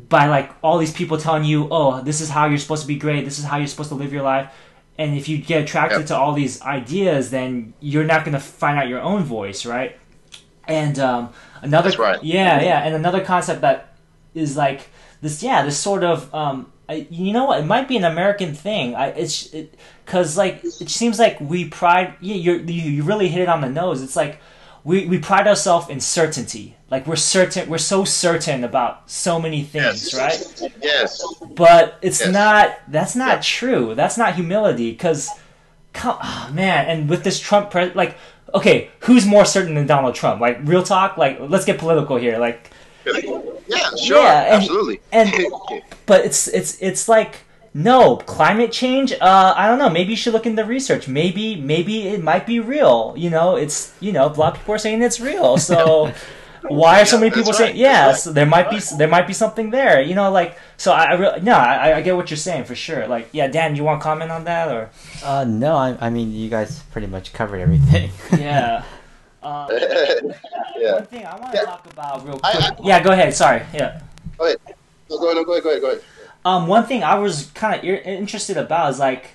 [0.08, 2.96] by like all these people telling you, "Oh, this is how you're supposed to be
[2.96, 3.24] great.
[3.24, 4.52] This is how you're supposed to live your life."
[4.98, 6.06] And if you get attracted Yep.
[6.08, 9.98] to all these ideas, then you're not going to find out your own voice, right?
[10.66, 11.30] And um,
[11.62, 12.24] another, That's right.
[12.24, 13.94] yeah, yeah, and another concept that
[14.34, 14.88] is like
[15.20, 17.60] this, yeah, this sort of, um, I, you know what?
[17.60, 18.94] It might be an American thing.
[18.94, 19.48] I, it's
[20.04, 22.14] because like it seems like we pride.
[22.20, 24.02] Yeah, you're, you you really hit it on the nose.
[24.02, 24.38] It's like
[24.84, 26.76] we we pride ourselves in certainty.
[26.88, 30.14] Like we're certain, we're so certain about so many things, Yes.
[30.62, 30.72] right?
[30.80, 31.24] Yes.
[31.56, 32.30] But it's Yes.
[32.32, 32.78] not.
[32.86, 33.40] That's not Yeah.
[33.42, 33.94] true.
[33.96, 34.92] That's not humility.
[34.92, 35.28] Because,
[36.04, 38.16] oh, ah, man, and with this Trump, pre- like,
[38.54, 40.40] okay, who's more certain than Donald Trump?
[40.40, 41.16] Like, real talk.
[41.16, 42.38] Like, let's get political here.
[42.38, 42.70] Like,
[43.68, 44.22] Yeah, sure.
[44.22, 45.00] Yeah, and- absolutely.
[45.12, 45.32] and
[46.06, 47.38] but it's it's it's like
[47.74, 49.12] no climate change.
[49.12, 49.90] Uh, I don't know.
[49.90, 51.08] Maybe you should look into the research.
[51.08, 53.14] Maybe maybe it might be real.
[53.16, 55.58] You know, it's you know, a lot of people are saying it's real.
[55.58, 56.12] So.
[56.68, 57.76] Why are so many people right, saying?
[57.76, 58.16] that's Yeah, right.
[58.16, 60.00] so there might be there might be something there.
[60.00, 60.90] You know, like so.
[60.90, 61.52] I, I really no.
[61.52, 63.06] I, I get what you're saying for sure.
[63.06, 64.90] Like, yeah, Dan, you want to comment on that or?
[65.22, 68.10] Uh, no, I, I mean, you guys pretty much covered everything.
[68.32, 68.82] Yeah.
[69.46, 69.68] Uh,
[70.76, 70.92] yeah.
[70.94, 71.64] one thing I want to Yeah.
[71.64, 72.54] talk about real quick.
[72.56, 73.32] I- yeah, go ahead.
[73.32, 73.62] Sorry.
[73.72, 74.00] Yeah.
[74.38, 74.58] Go ahead.
[75.08, 75.36] No, go ahead.
[75.36, 75.62] No, go ahead.
[75.62, 75.82] Go ahead.
[75.82, 76.02] Go ahead.
[76.44, 79.30] Um, one thing I was kind of ir- interested about is like,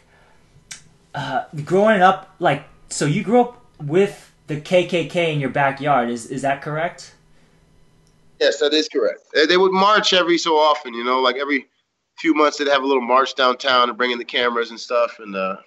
[1.15, 2.35] uh, growing up.
[2.39, 6.09] Like, so you grew up with the KKK in your backyard.
[6.09, 7.15] Is is that correct?
[8.41, 9.21] Yes, that is correct.
[9.33, 11.67] They, they would march every so often, you know, like every
[12.17, 15.19] few months they'd have a little march downtown and bring in the cameras and stuff.
[15.19, 15.57] And uh,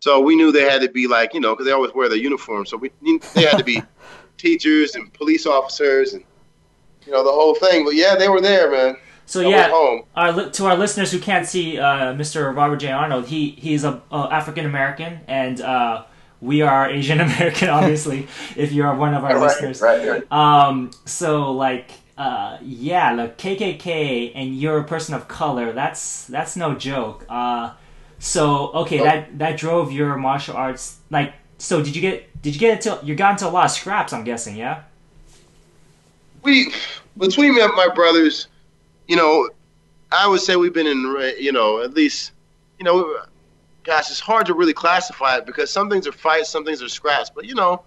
[0.00, 2.18] so we knew they had to be like, you know, because they always wear their
[2.18, 2.66] uniform.
[2.66, 2.90] So we
[3.34, 3.82] they had to be
[4.36, 6.24] teachers and police officers and
[7.06, 7.84] you know the whole thing.
[7.84, 8.96] But yeah, they were there, man.
[9.26, 10.04] So I yeah, home.
[10.14, 12.54] our, to our listeners who can't see uh, Mr.
[12.54, 12.92] Robert J.
[12.92, 16.04] Arnold, he he's a, a African American, and uh,
[16.40, 18.28] we are Asian American, obviously.
[18.56, 20.32] if you're one of our Right, listeners, right, right.
[20.32, 25.72] Um, so like, uh, yeah, the KKK, and you're a person of color.
[25.72, 27.26] That's that's no joke.
[27.28, 27.74] Uh,
[28.18, 29.04] so okay, Oh.
[29.04, 30.98] that that drove your martial arts.
[31.10, 33.70] Like, so did you get did you get into you got into a lot of
[33.70, 34.12] scraps?
[34.12, 34.82] I'm guessing, yeah.
[36.42, 36.72] We
[37.16, 38.48] between me and my brothers,
[39.06, 39.48] you know,
[40.12, 41.00] I would say we've been in
[41.38, 42.32] you know at least
[42.78, 43.22] you know,
[43.82, 46.88] gosh, it's hard to really classify it because some things are fights, some things are
[46.88, 47.82] scraps, but you know,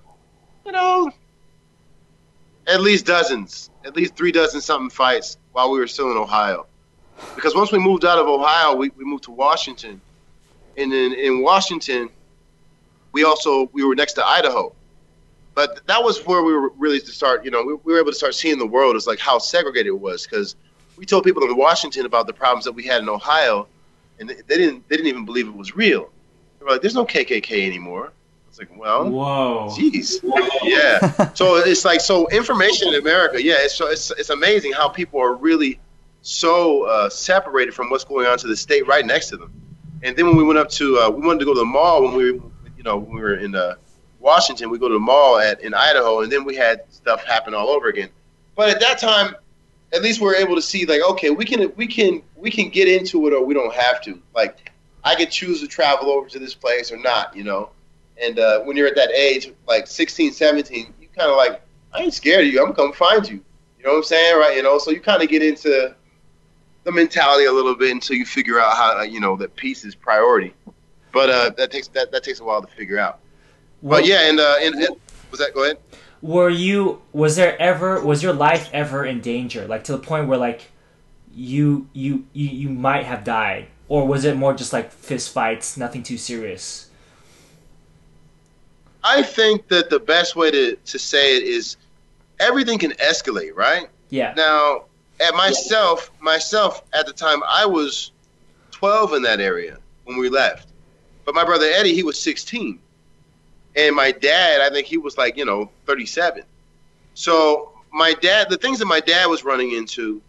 [0.66, 1.12] you know,
[2.68, 6.66] at least dozens, at least three dozen something fights while we were still in Ohio.
[7.36, 10.02] Because once we moved out of Ohio, we, we moved to Washington.
[10.78, 12.10] And in, in Washington,
[13.12, 14.74] we also we were next to Idaho.
[15.54, 18.12] But that was where we were really to start, you know, we, we were able
[18.12, 20.56] to start seeing the world as like how segregated it was because
[20.96, 23.68] we told people in Washington about the problems that we had in Ohio
[24.22, 26.10] and they, they didn't they didn't even believe it was real.
[26.60, 28.14] They were like, "There's no KKK anymore."
[28.48, 30.20] It's like, well, whoa, jeez,
[30.64, 31.32] yeah.
[31.34, 33.56] so it's like so information in America, yeah.
[33.60, 35.80] It's so it's it's amazing how people are really
[36.22, 39.52] so uh, separated from what's going on to the state right next to them.
[40.04, 42.04] And then when we went up to uh, we wanted to go to the mall
[42.04, 43.76] when we you know when we were in uh,
[44.20, 47.54] Washington, we go to the mall at in Idaho, and then we had stuff happen
[47.54, 48.10] all over again.
[48.56, 49.36] But at that time,
[49.94, 52.88] at least we're able to see like okay we can we can we can get
[52.88, 54.22] into it or we don't have to.
[54.34, 54.72] Like
[55.04, 57.70] i could choose to travel over to this place or not you know?
[58.22, 61.62] And uh, when you're at that age like 16 17 you kind of like
[61.94, 62.60] i ain't scared of you.
[62.60, 63.44] I'm gonna come find you.
[63.80, 64.38] You know what i'm saying?
[64.38, 64.56] Right?
[64.56, 64.78] You know?
[64.78, 65.96] So you kind of get into
[66.84, 69.96] the mentality a little bit until you figure out how you know that peace is
[69.96, 70.54] priority.
[71.12, 73.20] But uh, that takes that, that takes a while to figure out.
[73.82, 74.96] Well, but yeah and, uh, and, and
[75.30, 75.78] was that go ahead.
[76.22, 79.68] Were you was there ever was your life ever in danger?
[79.68, 80.72] Like to the point where like
[81.34, 83.68] you you you, you might have died?
[83.88, 86.90] Or was it more just like fist fights nothing too serious?
[89.04, 91.76] I think that the best way to, to say it is
[92.40, 93.88] everything can escalate right?
[94.10, 94.34] Yeah.
[94.36, 94.86] Now
[95.22, 98.12] at myself myself at the time i was
[98.72, 100.70] 12 in that area when we left
[101.26, 102.80] but my brother eddie he was 16
[103.76, 106.44] and my dad, I think he was like, you know, 37.
[107.14, 110.22] So my dad, the things that my dad was running into,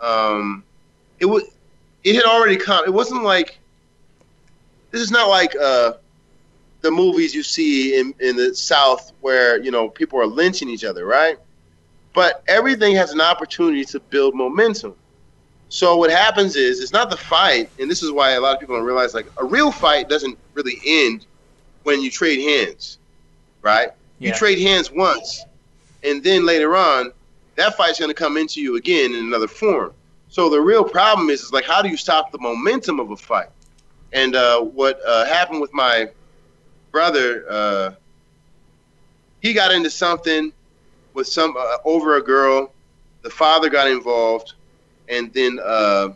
[0.00, 0.64] um,
[1.20, 1.44] it was,
[2.04, 2.84] it had already come.
[2.84, 3.58] It wasn't like,
[4.90, 5.94] this is not like uh,
[6.80, 10.84] the movies you see in, in the South where, you know, people are lynching each
[10.84, 11.38] other, right?
[12.18, 14.96] But everything has an opportunity to build momentum.
[15.68, 18.58] So what happens is, it's not the fight, and this is why a lot of
[18.58, 21.26] people don't realize, like, a real fight doesn't really end
[21.84, 22.98] when you trade hands,
[23.62, 23.90] right?
[24.18, 24.30] Yeah.
[24.30, 25.44] You trade hands once,
[26.02, 27.12] and then later on,
[27.54, 29.92] that fight's going to come into you again in another form.
[30.28, 33.16] So the real problem is, is like, how do you stop the momentum of a
[33.16, 33.50] fight?
[34.12, 36.10] And uh, what uh, happened with my
[36.90, 37.90] brother, uh,
[39.40, 40.52] he got into something
[41.18, 42.72] with some uh, over a girl.
[43.20, 44.54] The father got involved,
[45.08, 46.10] and then, uh,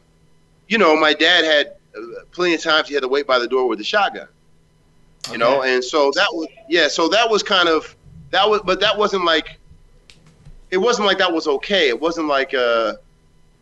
[0.68, 3.48] you know, my dad had uh, plenty of times he had to wait by the
[3.48, 4.28] door with a shotgun
[5.30, 7.94] you know and so that was yeah so that was kind of
[8.30, 9.60] that was but that wasn't like
[10.72, 11.88] it wasn't like that was okay.
[11.88, 12.94] It wasn't like uh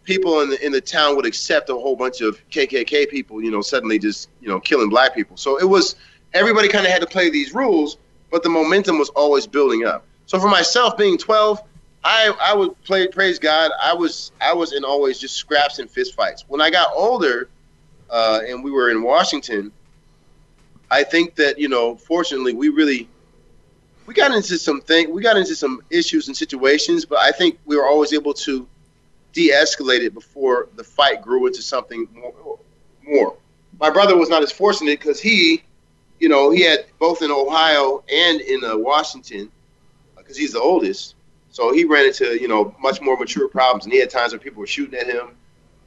[0.05, 3.51] people in the in the town would accept a whole bunch of kkk people you
[3.51, 5.37] know suddenly just you know killing black people.
[5.37, 5.97] So it was
[6.33, 7.99] everybody kind of had to play these rules
[8.31, 11.61] but the momentum was always building up so for myself being 12
[12.05, 15.91] i i would play praise god i was i was in always just scraps and
[15.91, 17.49] fist fights when i got older
[18.11, 19.73] uh, and we were in washington
[20.91, 23.09] I think that you know, fortunately, we really
[24.07, 27.59] we got into some thing, we got into some issues and situations, but I think
[27.65, 28.67] we were always able to
[29.33, 32.59] de-escalate it before the fight grew into something more.
[33.05, 33.37] more.
[33.79, 35.63] My brother was not as fortunate because he,
[36.19, 39.51] you know, he had both in Ohio and in uh, Washington
[40.31, 41.17] because he's the oldest.
[41.51, 44.39] So he ran into you know much more mature problems, and he had times where
[44.39, 45.37] people were shooting at him,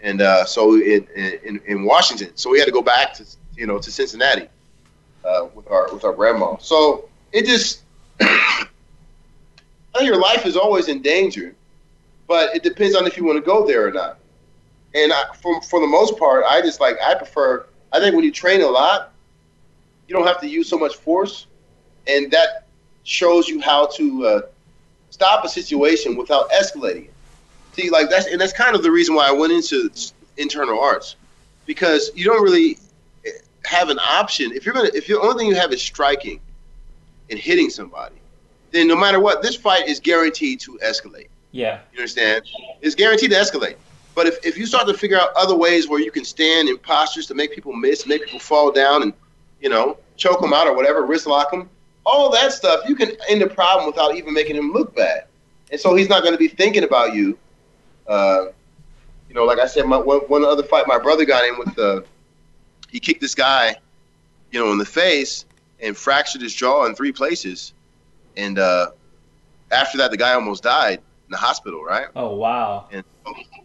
[0.01, 3.25] and uh, so in, in in Washington, so we had to go back to
[3.55, 4.49] you know to Cincinnati
[5.23, 6.57] uh, with our with our grandma.
[6.57, 7.83] So it just,
[10.01, 11.55] your life is always in danger,
[12.27, 14.19] but it depends on if you want to go there or not.
[14.93, 17.65] And I, for for the most part, I just like I prefer.
[17.93, 19.13] I think when you train a lot,
[20.09, 21.47] you don't have to use so much force,
[22.05, 22.62] and that
[23.03, 24.41] shows you how to uh,
[25.09, 27.13] stop a situation without escalating it.
[27.73, 29.89] See, like that's and that's kind of the reason why I went into
[30.37, 31.15] internal arts
[31.65, 32.77] because you don't really
[33.65, 34.51] have an option.
[34.51, 36.39] If you're gonna, if the only thing you have is striking
[37.29, 38.15] and hitting somebody,
[38.71, 41.27] then no matter what, this fight is guaranteed to escalate.
[41.51, 41.79] Yeah.
[41.93, 42.43] You understand?
[42.81, 43.75] It's guaranteed to escalate.
[44.15, 46.77] But if, if you start to figure out other ways where you can stand in
[46.77, 49.13] postures to make people miss, make people fall down, and
[49.61, 51.69] you know choke them out or whatever, wrist lock them,
[52.05, 55.25] all that stuff, you can end the problem without even making him look bad.
[55.71, 57.37] And so he's not going to be thinking about you.
[58.07, 58.47] Uh,
[59.29, 61.75] you know, like I said, my, one, one other fight my brother got in with
[61.75, 62.05] the
[62.93, 63.75] he kicked this guy,
[64.51, 65.45] you know, in the face,
[65.81, 67.73] and fractured his jaw in three places.
[68.37, 68.91] And uh,
[69.71, 72.07] after that, the guy almost died in the hospital, right?
[72.15, 72.87] Oh wow!
[72.91, 73.03] And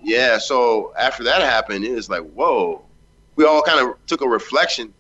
[0.03, 2.83] yeah, so after that happened, it was like, whoa.
[3.37, 4.93] We all kind of took a reflection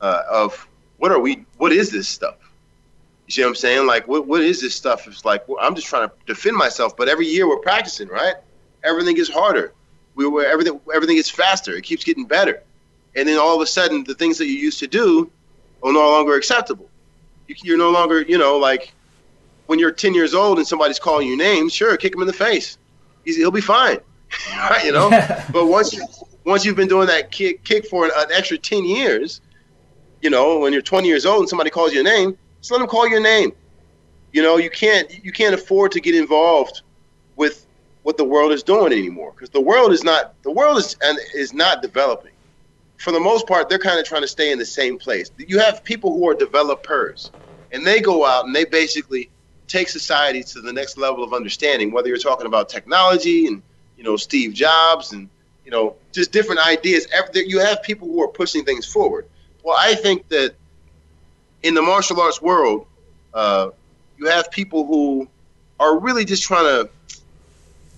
[0.00, 0.66] uh, of
[0.96, 1.44] what are we?
[1.58, 2.36] What is this stuff?
[3.34, 3.86] You see what I'm saying?
[3.88, 5.08] Like, what what is this stuff?
[5.08, 8.36] It's like well, I'm just trying to defend myself, but every year we're practicing, right?
[8.84, 9.72] Everything gets harder.
[10.14, 11.72] We were everything everything gets faster.
[11.72, 12.62] It keeps getting better,
[13.16, 15.32] and then all of a sudden, the things that you used to do
[15.82, 16.88] are no longer acceptable.
[17.48, 18.92] You, you're no longer, you know, like
[19.66, 22.32] when you're 10 years old and somebody's calling you names, sure, kick him in the
[22.32, 22.78] face.
[23.24, 23.98] He's, he'll be fine,
[24.56, 24.84] right?
[24.84, 25.10] You know.
[25.52, 26.06] but once you
[26.44, 29.40] once you've been doing that kick kick for an, an, extra 10 years,
[30.22, 32.78] you know, when you're 20 years old and somebody calls you a name, just let
[32.78, 33.52] them call your name.
[34.32, 36.80] You know, you can't you can't afford to get involved
[37.36, 37.66] with
[38.04, 41.18] what the world is doing anymore because the world is not the world is and
[41.34, 42.32] is not developing.
[42.96, 45.30] For the most part, they're kind of trying to stay in the same place.
[45.36, 47.32] You have people who are developers,
[47.70, 49.28] and they go out and they basically
[49.68, 51.92] take society to the next level of understanding.
[51.92, 53.62] Whether you're talking about technology and
[53.98, 55.28] you know Steve Jobs and
[55.66, 57.06] you know just different ideas.
[57.34, 59.26] You have people who are pushing things forward.
[59.62, 60.54] Well, I think that
[61.64, 62.86] in the martial arts world,
[63.32, 63.70] uh,
[64.18, 65.26] you have people who
[65.80, 66.90] are really just trying to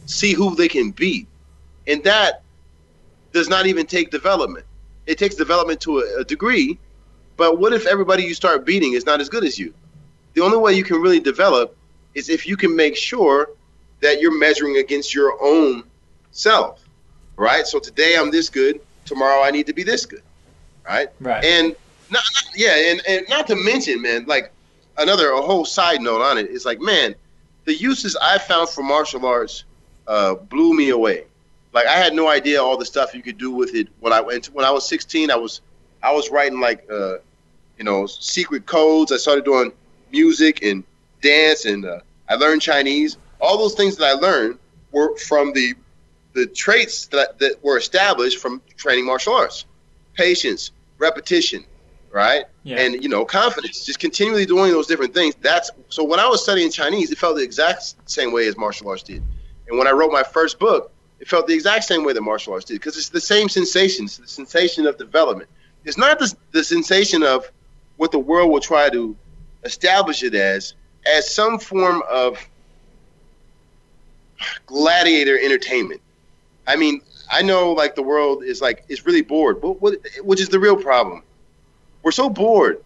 [0.07, 1.27] see who they can beat.
[1.87, 2.43] And that
[3.33, 4.65] does not even take development.
[5.07, 6.79] It takes development to a, a, degree,
[7.37, 9.75] but what if everybody you start beating is not as good as you?
[10.35, 11.77] The only way you can really develop
[12.15, 13.51] is if you can make sure
[14.01, 15.83] that you're measuring against your own
[16.31, 16.85] self,
[17.37, 17.67] right?
[17.67, 20.23] So today I'm this good, tomorrow I need to be this good,
[20.87, 21.09] right?
[21.21, 21.45] Right.
[21.45, 21.77] And
[22.11, 24.53] not, not yeah, and, and not to mention, man, like
[24.99, 27.15] another a whole side note on it is like, man,
[27.65, 29.65] the uses I found for martial arts
[30.07, 31.25] uh, blew me away.
[31.73, 34.21] Like I had no idea all the stuff you could do with it when I
[34.21, 34.47] went.
[34.47, 35.61] When I was 16, I was
[36.03, 37.17] I was writing like uh,
[37.77, 39.13] you know secret codes.
[39.13, 39.73] I started doing
[40.11, 40.85] music and
[41.21, 43.19] dance, and uh, I learned Chinese.
[43.41, 44.59] All those things that I learned
[44.93, 45.75] were from the
[46.33, 49.67] the traits that, that were established from training martial arts:
[50.15, 51.65] patience, repetition,
[52.17, 52.47] right?
[52.63, 52.81] Yeah.
[52.81, 53.85] And you know, confidence.
[53.85, 55.35] Just continually doing those different things.
[55.43, 56.03] That's so.
[56.03, 59.23] When I was studying Chinese, it felt the exact same way as martial arts did.
[59.69, 62.55] And when I wrote my first book, it felt the exact same way that martial
[62.55, 65.51] arts did because it's the same sensations, the sensation of development.
[65.85, 67.51] It's not the, the sensation of
[67.99, 69.15] what the world will try to
[69.65, 70.75] establish it as,
[71.07, 72.39] as some form of
[74.65, 76.01] gladiator entertainment.
[76.67, 80.41] I mean, I know like the world is like is really bored, but what, which
[80.41, 81.23] is the real problem.
[82.07, 82.85] We're so bored,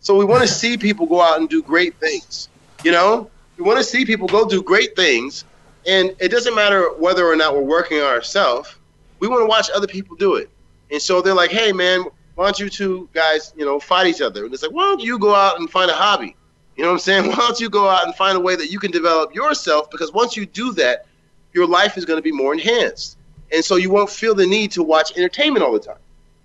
[0.00, 2.50] so we want to see people go out and do great things.
[2.84, 5.46] You know, we want to see people go do great things
[5.86, 8.76] and it doesn't matter whether or not we're working on ourselves.
[9.20, 10.50] We want to watch other people do it.
[10.90, 12.04] And so they're like, hey, man,
[12.34, 14.44] why don't you two guys, you know, fight each other?
[14.44, 16.36] And it's like, why don't you go out and find a hobby?
[16.76, 17.26] You know what I'm saying?
[17.30, 19.90] Why don't you go out and find a way that you can develop yourself?
[19.90, 21.06] Because once you do that,
[21.54, 23.16] your life is going to be more enhanced.
[23.50, 25.96] And so you won't feel the need to watch entertainment all the time.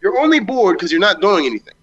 [0.02, 1.74] You're only bored because you're not doing anything.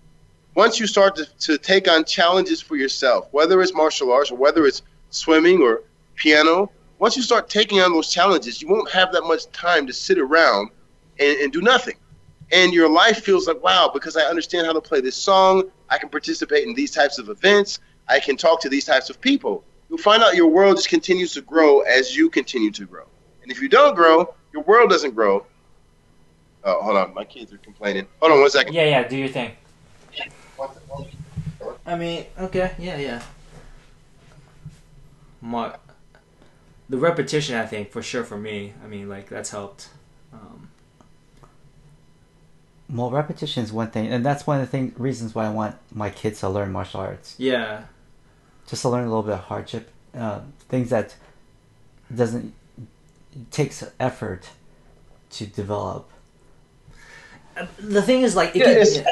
[0.54, 4.36] Once you start to, to take on challenges for yourself, whether it's martial arts or
[4.36, 5.82] whether it's swimming or
[6.16, 9.92] piano once you start taking on those challenges, you won't have that much time to
[9.92, 10.70] sit around
[11.18, 11.96] and, and do nothing.
[12.52, 15.96] And your life feels like, wow, because I understand how to play this song, I
[15.96, 19.64] can participate in these types of events, I can talk to these types of people.
[19.88, 23.06] You'll find out your world just continues to grow as you continue to grow.
[23.42, 25.46] And if you don't grow, your world doesn't grow.
[26.64, 28.06] Oh, hold on, my kids are complaining.
[28.20, 28.74] Hold on one second.
[28.74, 29.52] Yeah, yeah, do your thing.
[31.86, 33.22] I mean, okay, yeah, yeah.
[35.40, 35.80] Mark
[36.90, 38.74] the repetition, I think, for sure for me.
[38.84, 39.88] I mean, like that's helped.
[40.32, 40.68] Um,
[42.90, 45.76] well, repetition is one thing, and that's one of the thing, reasons why I want
[45.94, 47.36] my kids to learn martial arts.
[47.38, 47.84] Yeah.
[48.66, 51.14] Just to learn a little bit of hardship, uh, things that
[52.14, 52.52] doesn't
[53.52, 54.50] takes effort
[55.30, 56.10] to develop
[57.78, 59.04] the thing is like it could,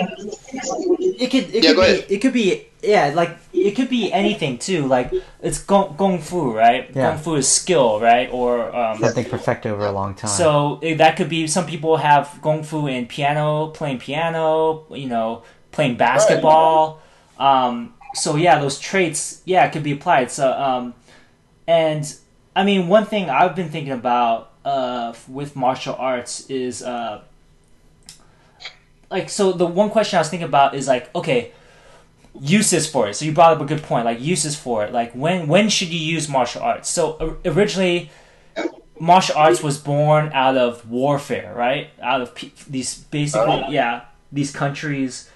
[1.21, 4.87] it could it could be it could be yeah like it could be anything too.
[4.87, 6.91] Like it's gong, gong fu right?
[6.95, 7.11] Yeah.
[7.11, 8.31] gong fu is skill right?
[8.33, 10.31] Or um, something perfected over a long time.
[10.31, 15.43] So that could be some people have gong fu in piano playing piano you know
[15.71, 17.01] playing basketball.
[17.39, 17.67] Right.
[17.67, 20.31] um, so yeah those traits yeah could be applied.
[20.31, 20.95] So um,
[21.67, 22.15] and
[22.55, 27.23] I mean one thing I've been thinking about uh, with martial arts is uh,
[29.11, 31.53] like so the one question I was thinking about is like okay
[32.41, 35.13] uses for it so you brought up a good point like uses for it like
[35.13, 38.11] when when should you use martial arts so originally
[39.01, 44.53] martial arts was born out of warfare right out of pe- these basically yeah these
[44.53, 45.29] countries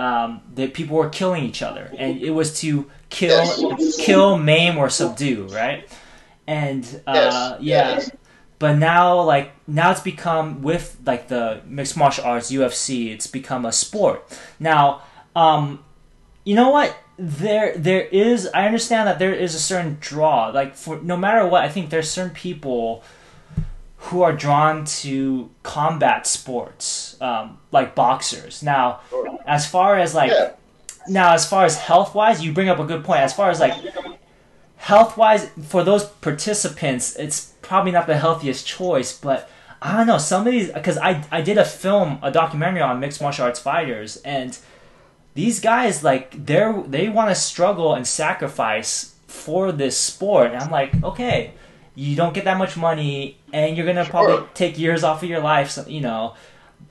[0.00, 3.44] um, that people were killing each other, and it was to kill,
[3.78, 3.96] yes.
[3.98, 5.86] kill, maim, or subdue, right?
[6.46, 7.58] And uh, yes.
[7.60, 8.10] yeah, yes.
[8.60, 13.64] But now like now it's become with like the mixed martial arts UFC, it's become
[13.64, 14.22] a sport.
[14.60, 15.02] Now,
[15.34, 15.82] um,
[16.44, 16.94] you know what?
[17.18, 18.48] There, there is.
[18.54, 20.48] I understand that there is a certain draw.
[20.50, 23.02] Like for no matter what, I think there's certain people
[23.96, 28.62] who are drawn to combat sports, um, like boxers.
[28.62, 29.00] Now,
[29.46, 30.52] as far as like, yeah.
[31.08, 33.20] now as far as health wise, you bring up a good point.
[33.20, 33.74] As far as like
[34.76, 39.16] health wise, for those participants, it's probably not the healthiest choice.
[39.16, 39.48] But
[39.80, 43.00] I don't know some of these because I I did a film, a documentary on
[43.00, 44.58] mixed martial arts fighters, and
[45.34, 50.50] these guys like they're they want to struggle and sacrifice for this sport.
[50.50, 51.54] And I'm like, okay
[51.94, 54.10] you don't get that much money, and you're gonna sure.
[54.10, 55.70] probably take years off of your life.
[55.70, 56.34] So, you know,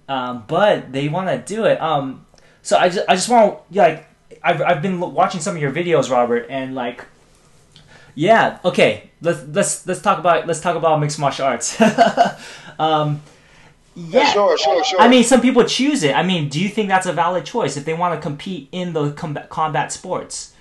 [0.07, 1.81] um, but they want to do it.
[1.81, 2.25] Um,
[2.61, 4.07] so I just I just want like
[4.43, 7.05] I've I've been watching some of your videos, Robert, and like,
[8.19, 11.79] yeah, okay, let's let's let's talk about let's talk about mixed martial arts.
[12.79, 13.21] um,
[13.95, 14.99] yeah, sure, sure, sure.
[14.99, 16.13] I mean, some people choose it.
[16.13, 18.91] I mean, do you think that's a valid choice if they want to compete in
[18.91, 20.53] the combat, combat sports?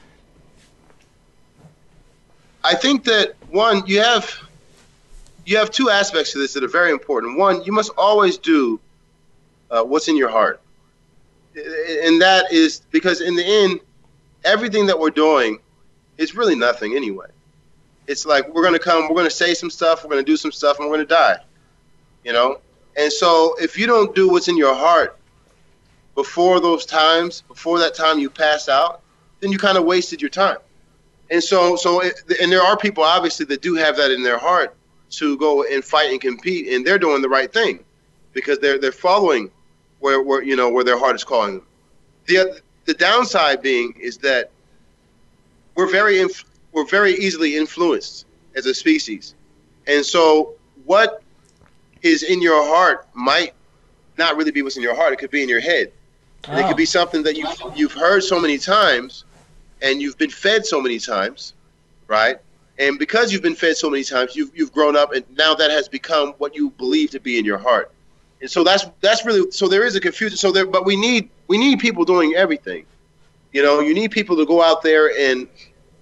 [2.63, 4.33] I think that one, you have
[5.45, 7.39] you have two aspects to this that are very important.
[7.41, 8.79] One, you must always do
[9.73, 10.61] uh, what's in your heart,
[11.57, 13.81] and that is because in the end,
[14.45, 15.59] everything that we're doing
[16.19, 17.27] is really nothing anyway.
[18.09, 20.81] It's like we're gonna come, we're gonna say some stuff, we're gonna do some stuff,
[20.81, 21.37] and we're gonna die.
[22.25, 22.61] You know,
[22.97, 25.17] and so if you don't do what's in your heart
[26.15, 29.03] before those times, before that time you pass out,
[29.41, 30.57] then you kind of wasted your time.
[31.31, 34.39] And so, so, it, and there are people obviously that do have that in their
[34.39, 34.75] heart
[35.11, 37.85] to go and fight and compete, and they're doing the right thing
[38.33, 39.51] because they're they're following
[40.01, 41.67] where, where you know where their heart is calling them.
[42.27, 44.51] The the downside being is that
[45.75, 46.45] we're very inf-
[46.79, 49.35] we're very easily influenced as a species,
[49.87, 50.55] and so
[50.85, 51.23] what
[52.03, 53.53] is in your heart might
[54.17, 55.13] not really be what's in your heart.
[55.13, 55.93] It could be in your head.
[56.47, 56.53] Oh.
[56.53, 59.25] And it could be something that you you've heard so many times
[59.83, 61.55] and you've been fed so many times,
[62.07, 62.39] right?
[62.79, 65.71] And because you've been fed so many times, you've you've grown up, and now that
[65.71, 67.93] has become what you believe to be in your heart.
[68.41, 70.37] And so that's that's really so there is a confusion.
[70.37, 72.87] So there, but we need we need people doing everything.
[73.53, 75.49] You know, you need people to go out there and,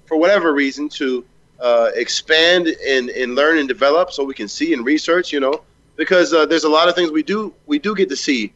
[0.07, 1.25] for whatever reason, to
[1.61, 5.33] uh, expand and, and learn and develop, so we can see and research.
[5.33, 5.63] You know,
[5.97, 8.53] because uh, there's a lot of things we do we do get to see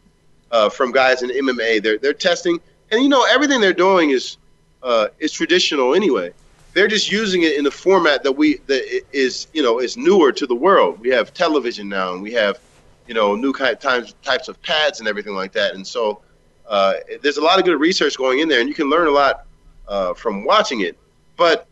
[0.50, 1.82] uh, from guys in MMA.
[1.82, 4.36] They're they're testing, and you know everything they're doing is
[4.82, 6.32] uh, is traditional anyway.
[6.72, 10.32] They're just using it in the format that we that is you know is newer
[10.32, 11.00] to the world.
[11.00, 12.60] We have television now, and we have
[13.06, 15.74] you know new kind of types types of pads and everything like that.
[15.74, 16.20] And so
[16.68, 19.10] uh, there's a lot of good research going in there, and you can learn a
[19.10, 19.46] lot
[19.88, 20.96] uh, from watching it.
[21.40, 21.66] But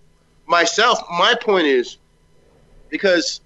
[0.47, 1.99] myself, my point is
[2.89, 3.43] because,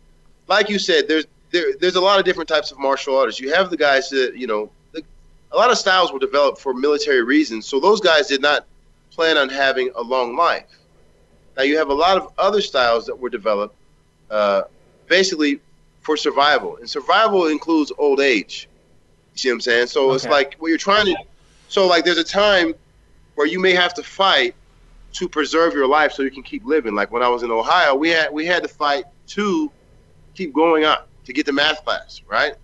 [0.47, 3.41] like you said, there's there, there's a lot of different types of martial artists.
[3.41, 5.03] You have the guys that you know, the,
[5.51, 7.67] a lot of styles were developed for military reasons.
[7.67, 8.67] So those guys did not
[9.11, 10.71] plan on having a long life.
[11.57, 13.75] Now you have a lot of other styles that were developed
[14.31, 14.63] uh,
[15.09, 15.59] basically
[16.03, 18.69] for survival, and survival includes old age.
[19.33, 19.87] You see what I'm saying?
[19.89, 20.15] So okay.
[20.15, 21.17] it's like what you're trying to.
[21.67, 22.75] So like, there's a time
[23.35, 24.55] where you may have to fight
[25.13, 26.95] to preserve your life so you can keep living.
[26.95, 29.71] Like when I was in Ohio, we had we had to fight to
[30.35, 32.55] keep going on to get the math class, right?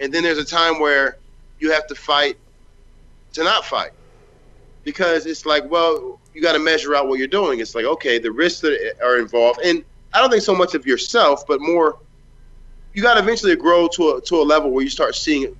[0.00, 1.18] And then there's a time where
[1.58, 2.36] you have to fight
[3.34, 3.92] to not fight
[4.84, 7.60] because it's like, well, you got to measure out what you're doing.
[7.60, 10.86] It's like, okay, the risks that are involved, and I don't think so much of
[10.86, 11.98] yourself, but more,
[12.94, 15.56] you got to eventually grow to a, to a level where you start seeing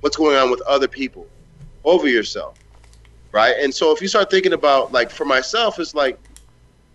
[0.00, 1.26] what's going on with other people
[1.84, 2.58] over yourself,
[3.32, 3.56] right?
[3.58, 6.18] And so if you start thinking about, like, for myself, it's like,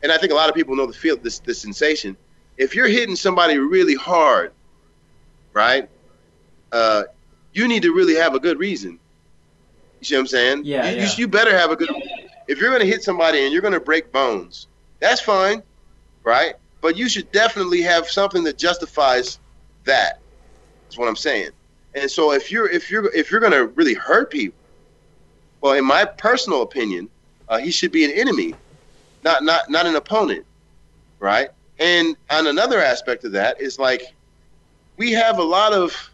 [0.03, 2.15] and I think a lot of people know the feel this this sensation.
[2.57, 4.53] If you're hitting somebody really hard,
[5.53, 5.89] right?
[6.71, 7.03] Uh,
[7.53, 8.99] you need to really have a good reason
[10.05, 10.61] you see what I'm saying?
[10.65, 10.89] Yeah.
[10.89, 11.03] You, yeah.
[11.03, 11.89] you, you better have a good.
[12.47, 14.67] If you're going to hit somebody and you're going to break bones,
[14.99, 15.63] that's fine,
[16.23, 16.55] right?
[16.81, 19.39] But you should definitely have something that justifies
[19.86, 20.19] that.
[20.83, 21.49] That's what I'm saying.
[21.95, 24.57] And so if you're if you're if you're going to really hurt people,
[25.62, 27.10] well, in my personal opinion,
[27.47, 28.53] uh, he should be an enemy,
[29.24, 30.45] not not not an opponent,
[31.20, 31.49] right?
[31.80, 34.03] And on another aspect of that is like
[34.97, 36.12] we have a lot of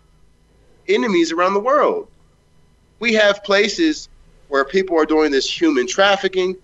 [0.88, 2.08] enemies around the world
[3.02, 4.08] we have places
[4.48, 6.56] where people are doing this human trafficking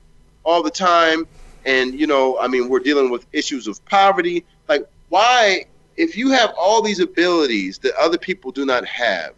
[0.46, 1.28] all the time.
[1.66, 4.46] And, you know, I mean, we're dealing with issues of poverty.
[4.70, 5.66] Like, why,
[5.98, 9.34] if you have all these abilities that other people do not have,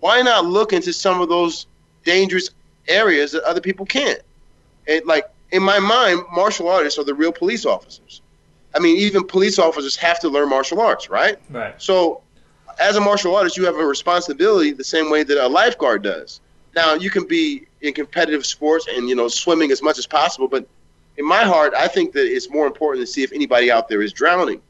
[0.00, 1.66] why not look into some of those
[2.04, 2.50] dangerous
[2.88, 4.20] areas that other people can't.
[4.86, 8.22] And like in my mind, martial artists are the real police officers.
[8.74, 11.38] I mean, even police officers have to learn martial arts, right?
[11.50, 11.80] Right.
[11.80, 12.22] So,
[12.80, 16.40] as a martial artist, you have a responsibility the same way that a lifeguard does.
[16.74, 20.48] Now, you can be in competitive sports and you know swimming as much as possible,
[20.48, 20.66] but
[21.16, 24.02] in my heart, I think that it's more important to see if anybody out there
[24.02, 24.60] is drowning.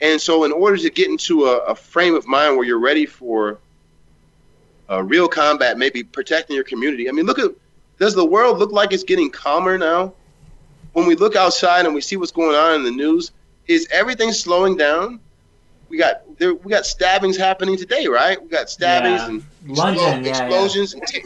[0.00, 3.06] And so, in order to get into a, a frame of mind where you're ready
[3.06, 3.58] for
[4.88, 7.08] a real combat, maybe protecting your community.
[7.08, 7.50] I mean, look at
[7.98, 10.14] does the world look like it's getting calmer now?
[10.92, 13.32] When we look outside and we see what's going on in the news,
[13.66, 15.20] is everything slowing down?
[15.88, 16.54] We got there.
[16.54, 18.40] We got stabbings happening today, right?
[18.42, 19.28] We got stabbings Yeah.
[19.28, 21.22] and London, explo- yeah, explosions And, t-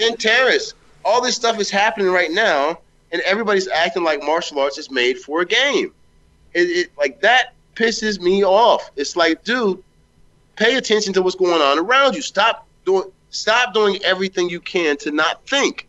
[0.00, 0.74] and terrorists.
[1.04, 2.78] All this stuff is happening right now,
[3.12, 5.92] and everybody's acting like martial arts is made for a game.
[6.52, 8.90] It, it like that pisses me off.
[8.96, 9.82] It's like, dude,
[10.56, 12.22] pay attention to what's going on around you.
[12.22, 15.86] Stop doing stop doing everything you can to not think.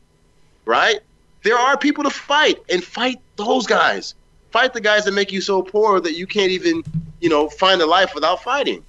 [0.65, 0.99] Right?
[1.43, 4.13] There are people to fight and fight those guys.
[4.51, 6.83] Fight the guys that make you so poor that you can't even,
[7.19, 8.83] you know, find a life without fighting.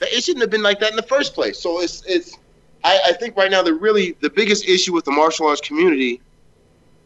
[0.00, 1.58] It shouldn't have been like that in the first place.
[1.58, 2.36] So it's it's
[2.82, 6.20] I, I think right now the really the biggest issue with the martial arts community,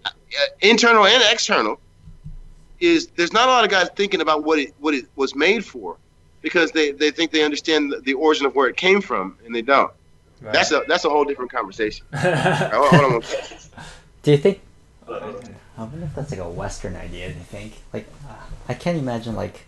[0.05, 0.11] uh,
[0.61, 1.79] internal and external,
[2.81, 5.65] is there's not a lot of guys thinking about what it what it was made
[5.65, 5.97] for,
[6.43, 9.55] because they, they think they understand the, the origin of where it came from and
[9.55, 9.93] they don't.
[10.41, 10.53] Right.
[10.53, 12.07] That's a that's a whole different conversation.
[12.15, 13.23] Hold- hold on.
[14.23, 14.61] Do you think?
[15.09, 17.29] I wonder if that's like a Western idea.
[17.31, 17.75] Do you think?
[17.93, 18.35] Like, uh,
[18.69, 19.65] I can't imagine like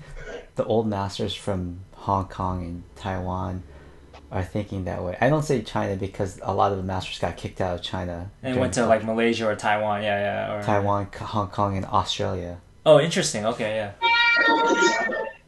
[0.57, 3.63] the old masters from Hong Kong and Taiwan
[4.31, 5.17] are thinking that way.
[5.21, 8.31] I don't say China because a lot of the masters got kicked out of China
[8.43, 10.03] and went to like Malaysia or Taiwan.
[10.03, 10.55] Yeah, yeah.
[10.55, 12.59] Or, Taiwan, Hong Kong, and Australia.
[12.87, 13.45] Oh, interesting.
[13.47, 13.93] Okay, yeah.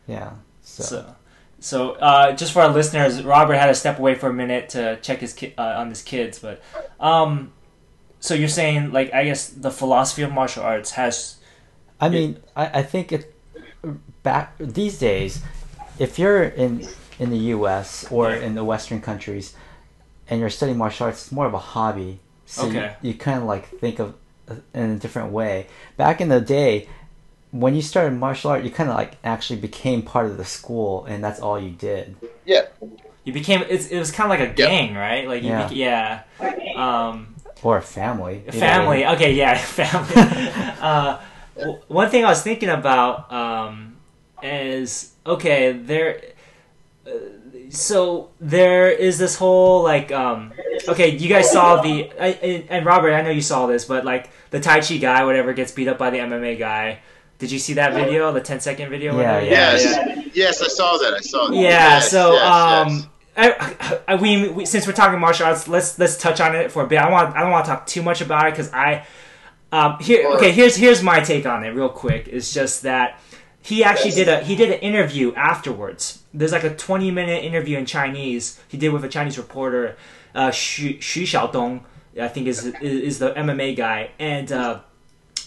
[0.07, 0.31] Yeah.
[0.63, 1.15] So, So,
[1.63, 4.99] so uh, just for our listeners, Robert had to step away for a minute to
[5.01, 6.39] check his ki- uh, on his kids.
[6.39, 6.61] But,
[7.01, 7.53] um,
[8.21, 11.37] so you're saying like I guess the philosophy of martial arts has
[12.01, 13.33] I mean, I, I think it
[14.23, 15.43] back these days,
[15.99, 16.87] if you're in
[17.19, 18.07] in the U.S.
[18.11, 19.55] or in the Western countries,
[20.29, 22.19] and you're studying martial arts, it's more of a hobby.
[22.47, 22.97] So you- Okay.
[23.03, 24.15] you, kind of like think of
[24.49, 25.67] uh, in a different way.
[25.97, 26.89] Back in the day,
[27.53, 31.05] when you started martial art, you kind of like actually became part of the school,
[31.05, 32.17] and that's all you did.
[32.45, 32.63] Yeah,
[33.25, 35.29] you became it's, it was kind of like a gang, right?
[35.29, 35.63] Like you Yeah.
[35.69, 36.23] bec- yeah.
[36.77, 38.43] Um, Or a family.
[38.51, 39.03] family.
[39.05, 39.09] way.
[39.15, 40.15] Okay, yeah, family.
[40.81, 41.19] uh,
[41.57, 43.97] w- one thing I was thinking about um,
[44.43, 46.21] is okay, there.
[47.07, 47.11] Uh,
[47.69, 50.53] so there is this whole like um,
[50.89, 54.05] okay, you guys saw the I, and, and Robert, I know you saw this, but
[54.05, 57.01] like the Tai Chi guy, whatever, gets beat up by the MMA guy.
[57.43, 59.19] Did you see that video, the 10 second video?
[59.19, 59.47] Yeah, whatever?
[59.47, 61.15] yes, yes, I saw that.
[61.15, 61.57] I saw that.
[61.57, 61.63] Yeah.
[61.63, 63.07] Yes, so, yes, um, yes.
[63.37, 66.85] I, I, we, we since we're talking martial arts, let's let's touch on it for
[66.85, 66.99] a bit.
[66.99, 69.05] I want I don't want to talk too much about it because I,
[69.73, 72.29] um, here okay here's here's my take on it real quick.
[72.29, 73.19] It's just that
[73.61, 76.23] he actually did a he did an interview afterwards.
[76.33, 79.97] There's like a 20 minute interview in Chinese he did with a Chinese reporter,
[80.33, 81.83] uh, Xu, Xu Xiaodong,
[82.21, 84.81] I think is is, is the MMA guy, and uh,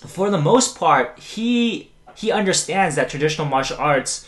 [0.08, 4.28] for the most part he he understands that traditional martial arts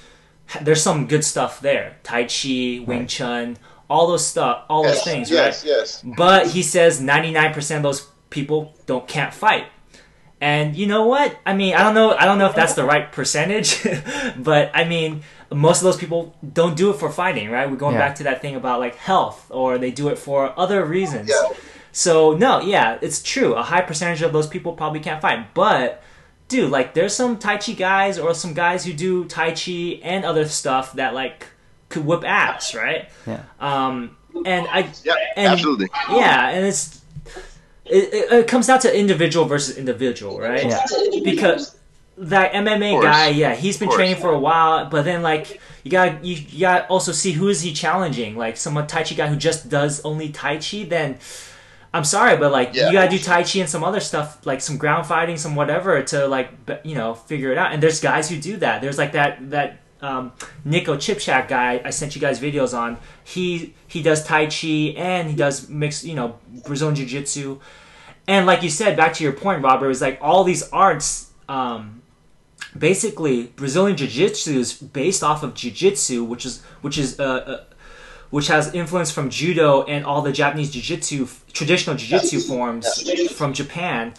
[0.61, 1.97] there's some good stuff there.
[2.03, 3.57] Tai Chi, Wing Chun,
[3.89, 5.69] all those stuff, all those things, yes, right?
[5.69, 6.01] yes.
[6.15, 9.65] But he says 99% of those people don't can't fight.
[10.39, 11.35] And you know what?
[11.45, 12.15] I mean, I don't know.
[12.15, 13.83] I don't know if that's the right percentage,
[14.37, 17.69] but I mean, most of those people don't do it for fighting, right?
[17.69, 18.07] We're going Yeah.
[18.07, 21.27] back to that thing about like health, or they do it for other reasons.
[21.29, 21.57] Yeah.
[21.97, 23.55] So no, yeah, it's true.
[23.55, 26.03] A high percentage of those people probably can't fight, but
[26.47, 30.23] dude, like there's some Tai Chi guys or some guys who do Tai Chi and
[30.23, 31.47] other stuff that like
[31.89, 33.09] could whip ass, right?
[33.25, 33.41] Yeah.
[33.59, 35.87] Um, and I Yeah, and- absolutely.
[36.11, 37.01] yeah, and it's
[37.85, 40.65] it, it, it comes down to individual versus individual, right?
[40.67, 40.85] Yeah.
[41.23, 41.75] Because
[42.19, 46.23] that MMA guy, yeah, he's been training for a while, but then like you got
[46.23, 48.35] you, you got also see who is he challenging?
[48.37, 51.17] Like some Tai Chi guy who just does only Tai Chi, then
[51.93, 52.87] I'm sorry, but like Yeah.
[52.87, 56.01] you gotta do Tai Chi and some other stuff, like some ground fighting, some whatever,
[56.03, 56.49] to like
[56.83, 57.71] you know figure it out.
[57.73, 58.81] And there's guys who do that.
[58.81, 60.31] There's like that that um,
[60.63, 62.97] Nico Chipshack guy I sent you guys videos on.
[63.23, 67.59] He he does Tai Chi and he does mixed you know Brazilian Jiu Jitsu.
[68.27, 71.31] And like you said, back to your point, Robert, it was like all these arts.
[71.47, 72.01] Um,
[72.77, 77.23] basically, Brazilian Jiu Jitsu is based off of Jiu Jitsu, which is which is uh,
[77.23, 77.63] uh,
[78.29, 84.13] which has influence from judo and all the Japanese jiu-jitsu traditional jiu-jitsu forms from Japan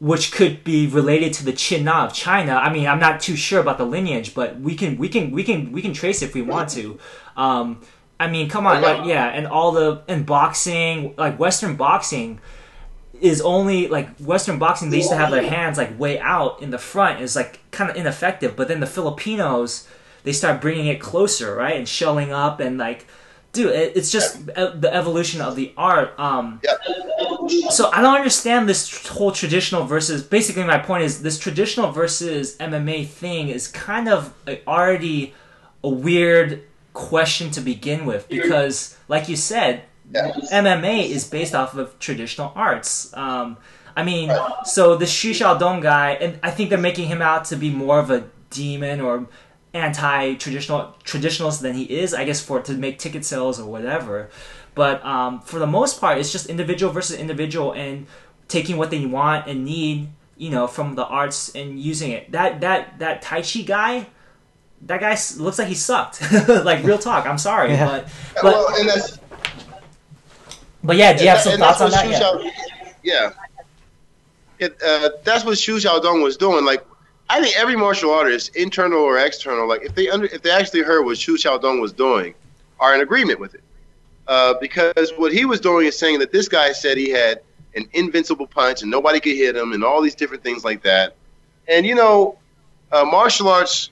[0.00, 2.54] which could be related to the Chinna of China.
[2.54, 5.44] I mean, I'm not too sure about the lineage, but we can we can we
[5.44, 6.98] can we can trace it if we want to.
[7.36, 7.82] Um,
[8.18, 12.40] I mean, come on, like yeah, and all the and boxing, like Western boxing,
[13.20, 14.88] is only like Western boxing.
[14.88, 17.20] They used to have their hands like way out in the front.
[17.20, 18.56] Is like kind of ineffective.
[18.56, 19.86] But then the Filipinos,
[20.24, 23.06] they start bringing it closer, right, and showing up and like,
[23.52, 26.18] dude, it, it's just the evolution of the art.
[26.18, 26.76] Um, Yeah.
[27.70, 30.22] so I don't understand this whole traditional versus.
[30.22, 34.32] Basically, my point is this traditional versus MMA thing is kind of
[34.66, 35.34] already
[35.82, 36.62] a weird
[36.92, 40.32] question to begin with because, like you said, Yeah.
[40.52, 43.12] MMA is based off of traditional arts.
[43.16, 43.56] Um,
[43.96, 44.30] I mean,
[44.64, 47.98] so the Xu Xiaodong guy, and I think they're making him out to be more
[47.98, 49.26] of a demon or
[49.72, 52.12] anti-traditional traditionalist than he is.
[52.14, 54.30] I guess for to make ticket sales or whatever.
[54.74, 58.06] But um, for the most part, it's just individual versus individual and
[58.48, 62.30] taking what they want and need, you know, from the arts and using it.
[62.32, 64.06] That that that Tai Chi guy.
[64.86, 66.22] That guy looks like he sucked.
[66.48, 67.26] like real talk.
[67.26, 67.86] I'm sorry, Yeah.
[67.86, 69.18] but but well, and that's
[70.82, 71.12] but yeah.
[71.12, 72.34] Do you have some thoughts on that's that?
[72.34, 72.52] what Yeah.
[73.02, 73.32] Yeah.
[74.58, 76.64] It, uh, that's what Xu Xiaodong was doing.
[76.64, 76.84] Like,
[77.30, 80.82] I think every martial artist, internal or external, like if they under, if they actually
[80.82, 82.34] heard what Xu Xiaodong was doing,
[82.80, 83.62] are in agreement with it.
[84.26, 87.40] Uh, because what he was doing is saying that this guy said he had
[87.76, 91.14] an invincible punch and nobody could hit him and all these different things like that.
[91.68, 92.36] And you know,
[92.90, 93.90] uh, martial arts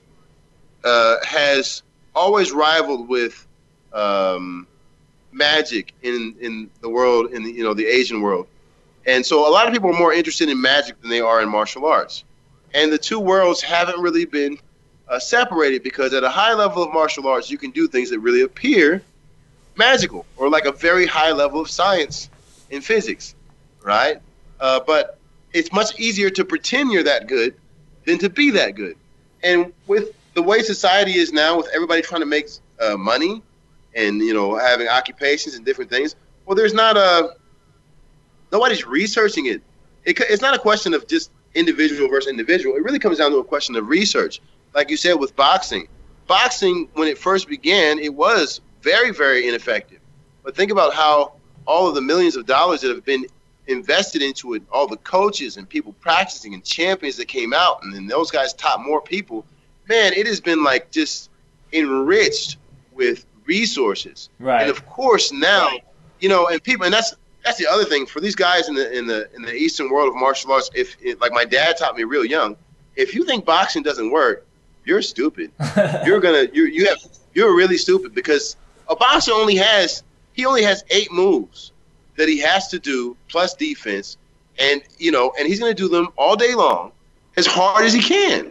[0.83, 1.83] uh, has
[2.17, 3.47] always rivaled with
[3.93, 4.67] um,
[5.31, 8.49] magic in in the world in the you know the Asian world,
[9.07, 11.49] and so a lot of people are more interested in magic than they are in
[11.49, 12.25] martial arts,
[12.79, 14.59] and the two worlds haven't really been
[15.09, 18.21] uh, separated because at a high level of martial arts you can do things that
[18.21, 19.03] really appear
[19.77, 22.31] magical or like a very high level of science
[22.71, 23.35] in physics,
[23.83, 24.21] right?
[24.61, 25.19] Uh, but
[25.53, 27.55] it's much easier to pretend you're that good
[28.05, 28.97] than to be that good,
[29.43, 32.49] and with the way society is now, with everybody trying to make
[32.81, 33.43] uh, money
[33.95, 36.15] and you know having occupations and different things
[36.47, 37.35] well there's not a
[38.53, 39.63] nobody's researching it.
[40.05, 43.39] it it's not a question of just individual versus individual it really comes down to
[43.39, 44.41] a question of research.
[44.75, 45.89] Like you said with boxing
[46.27, 50.01] boxing when it first began it was very very ineffective.
[50.43, 51.33] But think about how
[51.67, 53.27] all of the millions of dollars that have been
[53.67, 57.95] invested into it all the coaches and people practicing and champions that came out and
[57.95, 59.45] then those guys taught more people
[59.89, 61.31] man it has been like just
[61.73, 62.57] enriched
[62.95, 64.29] with resources.
[64.39, 64.63] Right.
[64.63, 65.71] and of course now,
[66.21, 67.15] you know, and people, and that's
[67.49, 70.09] that's the other thing for these guys in the in the in the Eastern world
[70.09, 70.71] of martial arts.
[70.75, 72.57] If it, like my dad taught me real young,
[72.95, 74.47] if you think boxing doesn't work,
[74.85, 75.51] you're stupid.
[76.07, 76.99] You're gonna you you have
[77.35, 78.57] you're really stupid because
[78.89, 81.73] a boxer only has he only has eight moves
[82.17, 84.19] that he has to do plus defense,
[84.59, 86.93] and you know, and he's gonna do them all day long,
[87.37, 88.51] as hard as he can.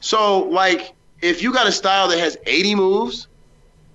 [0.00, 3.28] So like, if you got a style that has 80 moves,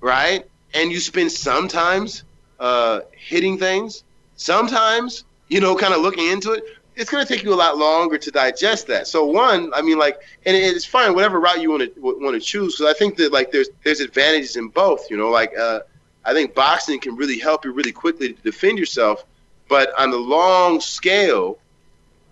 [0.01, 0.45] right?
[0.75, 2.23] And you spend sometimes
[2.59, 4.03] uh, hitting things,
[4.35, 6.63] sometimes, you know, kind of looking into it.
[6.95, 9.05] It's going to take you a lot longer to digest that.
[9.07, 12.39] So one, I mean, like, and it's fine, whatever route you want to want to
[12.39, 12.77] choose.
[12.77, 15.09] Because I think that like there's there's advantages in both.
[15.09, 15.81] You know, like uh,
[16.23, 19.25] I think boxing can really help you really quickly to defend yourself,
[19.67, 21.59] but on the long scale,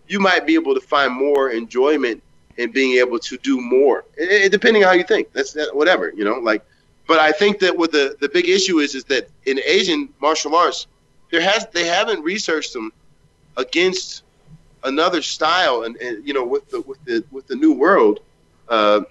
[0.07, 2.21] you might be able to find more enjoyment
[2.57, 5.31] in being able to do more, it, it- depending on how you think.
[5.33, 6.63] That's that, whatever, you know, like.
[7.05, 10.55] But I think that what the, the big issue is is that in Asian martial
[10.55, 10.87] arts,
[11.33, 12.93] there has they haven't researched them
[13.57, 14.21] against
[14.83, 18.19] another style, and, and you know with the with the with the new world,
[18.69, 19.01] uh,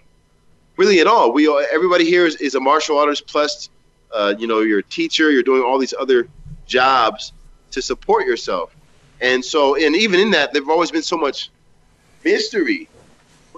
[0.77, 1.33] really at all.
[1.33, 3.71] We everybody here is, is a martial artist plus,
[4.13, 5.33] uh, you know, you're a teacher.
[5.33, 6.29] You're doing all these other
[6.65, 7.33] jobs
[7.73, 8.73] to support yourself,
[9.21, 11.51] and so and even in that, there've always been so much
[12.23, 12.89] mystery.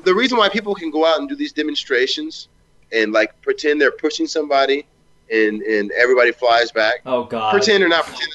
[0.05, 2.49] The reason why people can go out and do these demonstrations
[2.91, 4.87] and like pretend they're pushing somebody
[5.31, 7.01] and and everybody flies back.
[7.07, 7.51] Oh God.
[7.51, 8.31] pretend or not pretend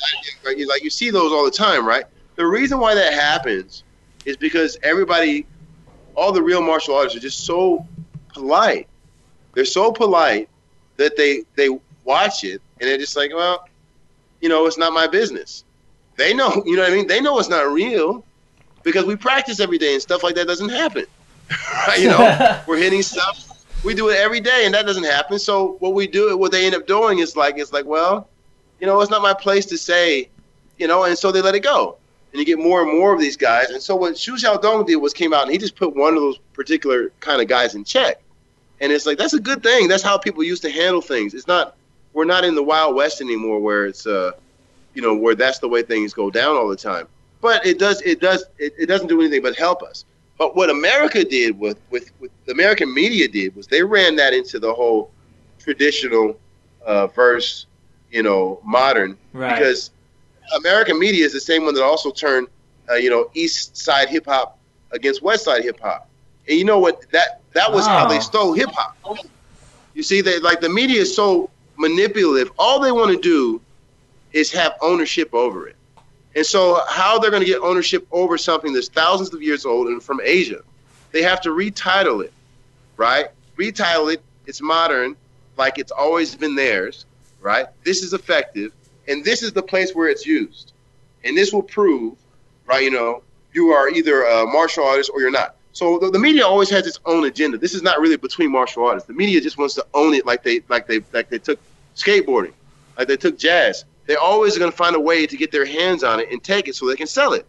[0.46, 2.06] like you, like you see those all the time right?
[2.36, 3.84] The reason why that happens
[4.26, 5.46] is because everybody
[6.16, 7.86] all the real martial artists are just so
[8.34, 8.88] polite.
[9.54, 10.50] They're so polite
[10.98, 11.70] that they they
[12.04, 13.68] watch it and they're just like well
[14.42, 15.64] you know it's not my business.
[16.18, 17.08] They know you know what i mean?
[17.08, 18.24] They know it's not real
[18.84, 21.06] because we practice every day and stuff like that doesn't happen.
[21.98, 23.49] You know we're hitting stuff
[23.84, 25.40] we do it every day and that doesn't happen.
[25.40, 28.28] So what we do what they end up doing is like it's like well
[28.80, 30.30] you know it's not my place to say
[30.78, 31.98] you know and so they let it go.
[32.32, 33.72] And you get more and more of these guys.
[33.72, 36.22] And so what Xu Xiaodong did was came out and he just put one of
[36.22, 38.22] those particular kind of guys in check.
[38.82, 39.88] And it's like that's a good thing.
[39.88, 41.34] That's how people used to handle things.
[41.34, 41.76] It's not
[42.14, 44.32] we're not in the wild west anymore where it's uh
[44.94, 47.08] you know where that's the way things go down all the time.
[47.42, 50.06] But it does it does it, it doesn't do anything but help us
[50.40, 54.34] but what America did with, with, with the American media did was they ran that
[54.34, 55.12] into the whole
[55.60, 56.40] traditional
[56.84, 57.68] uh, verse,
[58.10, 59.16] you know, modern.
[59.34, 59.54] Right.
[59.54, 59.92] Because
[60.56, 62.48] American media is the same one that also turned
[62.90, 64.58] uh, you know, East Side hip hop
[64.92, 66.10] against West Side hip hop.
[66.48, 67.10] And you know what?
[67.12, 68.00] That that was wow.
[68.00, 68.98] how they stole hip hop.
[69.94, 72.52] You see, they like the media is so manipulative.
[72.58, 73.62] All they want to do
[74.34, 75.76] is have ownership over it.
[76.40, 79.88] And so, how they're going to get ownership over something that's thousands of years old
[79.88, 80.62] and from Asia,
[81.12, 82.32] they have to retitle it,
[82.96, 83.28] right?
[83.58, 84.22] Retitle it.
[84.46, 85.18] It's modern,
[85.58, 87.06] like it's always been theirs,
[87.42, 87.66] right?
[87.84, 88.72] This is effective,
[89.10, 90.72] and this is the place where it's used,
[91.26, 92.18] and this will prove,
[92.66, 92.84] right?
[92.86, 93.22] You know,
[93.52, 95.58] you are either a martial artist or you're not.
[95.74, 97.58] So the, the, media always has its own agenda.
[97.58, 99.08] This is not really between martial artists.
[99.08, 101.60] The media just wants to own it, like they like they like they took
[101.98, 102.54] skateboarding,
[102.98, 103.84] like they took jazz.
[104.10, 106.68] They're always going to find a way to get their hands on it and take
[106.68, 107.46] it so they can sell it,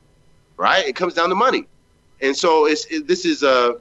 [0.59, 0.87] right?
[0.87, 1.65] It comes down to money,
[2.21, 3.51] and so it's it, this is a.
[3.51, 3.73] Uh,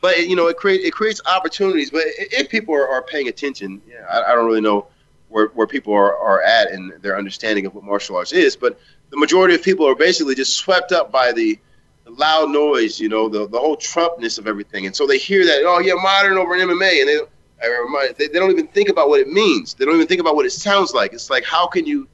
[0.00, 1.90] but it, you know, it creates it creates opportunities.
[1.90, 4.86] But if people are, are paying attention, yeah, I, I don't really know
[5.30, 8.54] where, where people are, are at in their understanding of what martial arts is.
[8.54, 8.78] But
[9.10, 11.58] the majority of people are basically just swept up by the
[12.04, 14.86] the loud noise, you know, the, the whole Trumpness of everything.
[14.86, 17.00] And so they hear that, oh, yeah, modern over MMA.
[17.00, 17.18] And they,
[18.18, 19.74] they, they don't even think about what it means.
[19.74, 21.12] They don't even think about what it sounds like.
[21.12, 22.08] It's like, how can you,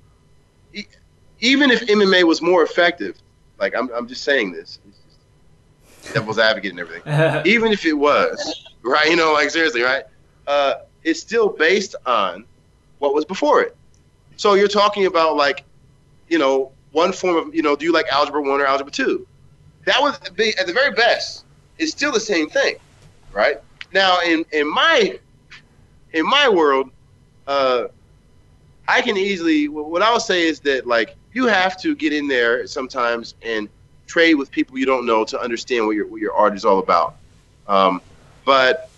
[1.40, 3.16] even if MMA was more effective,
[3.58, 4.78] like I'm, I'm just saying this,
[6.12, 10.04] devil's advocate and everything, even if it was, right, you know, like seriously, right,
[10.46, 10.74] uh,
[11.04, 12.44] it's still based on
[12.98, 13.76] what was before it.
[14.36, 15.64] So you're talking about like,
[16.28, 19.26] you know, one form of, you know, do you like algebra one or algebra two?
[19.84, 21.44] that would be at the very best
[21.78, 22.76] it's still the same thing
[23.32, 23.58] right
[23.92, 25.18] now in in my
[26.12, 26.90] in my world
[27.46, 27.84] uh
[28.88, 32.66] i can easily what i'll say is that like you have to get in there
[32.66, 33.68] sometimes and
[34.06, 36.78] trade with people you don't know to understand what your what your art is all
[36.78, 37.16] about
[37.66, 38.00] um
[38.44, 38.90] but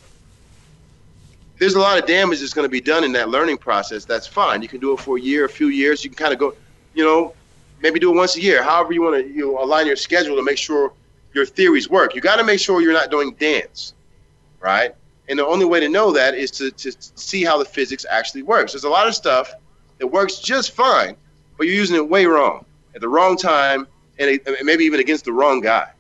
[1.59, 4.27] there's a lot of damage that's going to be done in that learning process that's
[4.27, 6.39] fine you can do it for a year a few years you can kind of
[6.39, 6.55] go
[6.95, 7.35] you know
[7.83, 8.63] maybe do it once a year.
[8.63, 10.93] However you want to you know, align your schedule to make sure
[11.35, 12.15] your theories work.
[12.15, 13.95] You got to make sure you're not doing dance,
[14.61, 14.95] right?
[15.29, 18.43] And the only way to know that is to, to see how the physics actually
[18.43, 18.73] works.
[18.73, 19.53] There's a lot of stuff
[19.99, 21.17] that works just fine,
[21.57, 22.65] but you're using it way wrong
[22.95, 23.87] at the wrong time
[24.19, 25.91] and it, maybe even against the wrong guy,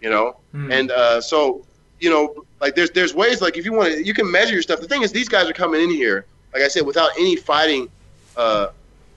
[0.00, 0.36] you know?
[0.54, 0.72] Mm.
[0.72, 1.64] And uh, so,
[2.00, 4.62] you know, like there's there's ways like if you want to, you can measure your
[4.62, 4.80] stuff.
[4.80, 7.88] The thing is, these guys are coming in here, like I said, without any fighting
[8.36, 8.68] uh,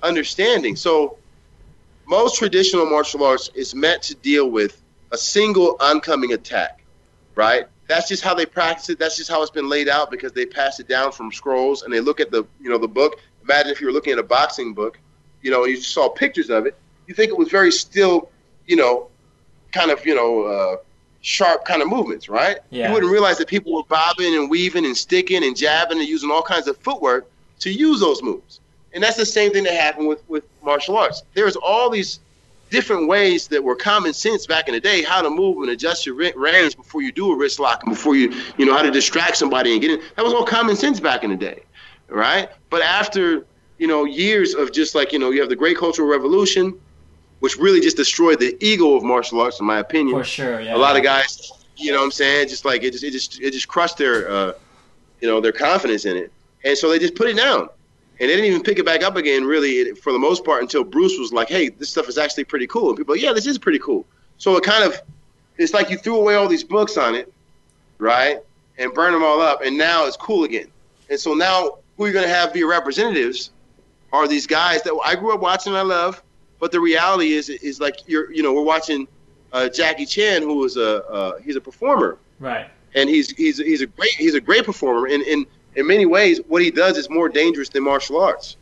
[0.03, 0.75] understanding.
[0.75, 1.17] So
[2.05, 4.81] most traditional martial arts is meant to deal with
[5.11, 6.83] a single oncoming attack,
[7.35, 7.67] right?
[7.87, 8.99] That's just how they practice it.
[8.99, 11.93] That's just how it's been laid out because they pass it down from scrolls and
[11.93, 13.19] they look at the, you know, the book.
[13.43, 14.99] Imagine if you were looking at a boxing book,
[15.41, 16.75] you know, and you saw pictures of it,
[17.07, 18.29] you think it was very still,
[18.65, 19.07] you know,
[19.71, 20.77] kind of, you know, uh,
[21.21, 22.59] sharp kind of movements, right?
[22.69, 22.87] Yeah.
[22.87, 26.29] You wouldn't realize that people were bobbing and weaving and sticking and jabbing and using
[26.31, 27.29] all kinds of footwork
[27.59, 28.59] to use those moves.
[28.93, 31.23] And that's the same thing that happened with, with martial arts.
[31.33, 32.19] There's all these
[32.69, 36.05] different ways that were common sense back in the day, how to move and adjust
[36.05, 38.91] your range before you do a wrist lock and before you, you know, how to
[38.91, 40.01] distract somebody and get in.
[40.15, 41.63] That was all common sense back in the day,
[42.07, 42.49] right?
[42.69, 43.45] But after,
[43.77, 46.77] you know, years of just like, you know, you have the Great Cultural Revolution,
[47.39, 50.17] which really just destroyed the ego of martial arts, in my opinion.
[50.17, 50.75] For sure, yeah.
[50.75, 53.39] A lot of guys, you know what I'm saying, just like it just, it just,
[53.39, 54.53] it just crushed their, uh,
[55.21, 56.31] you know, their confidence in it.
[56.63, 57.69] And so they just put it down
[58.19, 60.83] and they didn't even pick it back up again really for the most part until
[60.83, 63.45] Bruce was like, "Hey, this stuff is actually pretty cool." And people, like, yeah, this
[63.45, 64.05] is pretty cool.
[64.37, 64.99] So it kind of,
[65.57, 67.31] it's like you threw away all these books on it,
[67.97, 68.39] right,
[68.77, 70.67] and burned them all up, and now it's cool again.
[71.09, 73.51] And so now who you're going to have be your representatives
[74.13, 75.75] are these guys that I grew up watching.
[75.75, 76.23] I love,
[76.59, 79.07] but the reality is, is like you're, you know, we're watching
[79.53, 83.81] uh, Jackie Chan, who is a uh, he's a performer, right, and he's he's he's
[83.81, 85.45] a great he's a great performer, and and
[85.77, 88.57] in many ways, what he does is more dangerous than martial arts,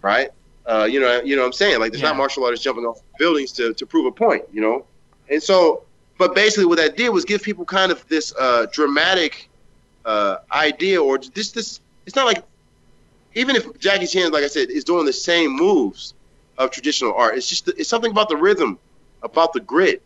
[0.00, 0.30] right?
[0.64, 1.80] Uh, you know, you know what I'm saying?
[1.80, 2.10] Like, there's yeah.
[2.10, 4.86] not martial artists jumping off buildings to, to prove a point, you know?
[5.28, 5.82] And so,
[6.18, 9.50] but basically what that did was give people kind of this uh, dramatic
[10.04, 12.44] uh, idea or this, this, it's not like,
[13.34, 16.14] even if Jackie Chan, like I said, is doing the same moves
[16.58, 18.78] of traditional art, it's just, it's something about the rhythm,
[19.24, 20.00] about the grit,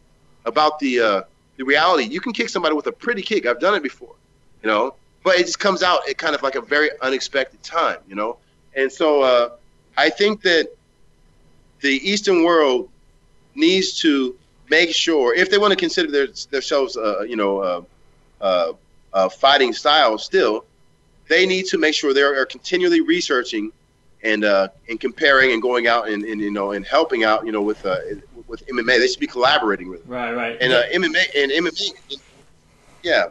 [0.47, 1.23] about the, uh,
[1.59, 2.05] the reality.
[2.05, 3.45] You can kick somebody with a pretty kick.
[3.45, 4.15] I've done it before,
[4.63, 4.95] you know?
[5.27, 8.39] But it just comes out at kind of like a very unexpected time, you know.
[8.77, 9.49] And so uh,
[9.97, 10.69] I think that
[11.81, 12.89] the Eastern world
[13.57, 14.37] needs to
[14.71, 17.83] make sure if they want to consider their, themselves, uh, you know, uh,
[18.41, 18.73] uh,
[19.13, 20.65] uh, fighting style still,
[21.27, 23.73] they need to make sure they are continually researching
[24.23, 27.51] and uh, and comparing and going out and, and you know and helping out, you
[27.51, 27.99] know, with uh,
[28.47, 29.01] with MMA.
[29.01, 30.05] They should be collaborating with.
[30.05, 30.13] them.
[30.13, 30.57] Right, right.
[30.61, 32.21] And uh, MMA and MMA,
[33.03, 33.27] yeah.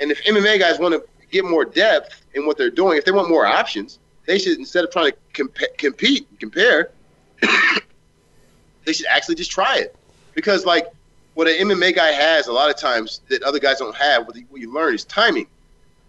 [0.00, 3.12] And if MMA guys want to get more depth in what they're doing, if they
[3.12, 6.90] want more options, they should instead of trying to comp- compete, compare,
[8.84, 9.94] they should actually just try it
[10.34, 10.88] because like
[11.34, 14.26] what an MMA guy has a lot of times that other guys don't have.
[14.26, 15.46] What you learn is timing.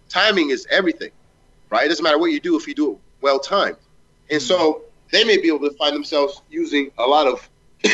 [0.08, 1.10] Timing is everything,
[1.68, 1.84] right?
[1.84, 3.76] It doesn't matter what you do if you do it well timed.
[4.30, 7.48] And so they may be able to find themselves using a lot of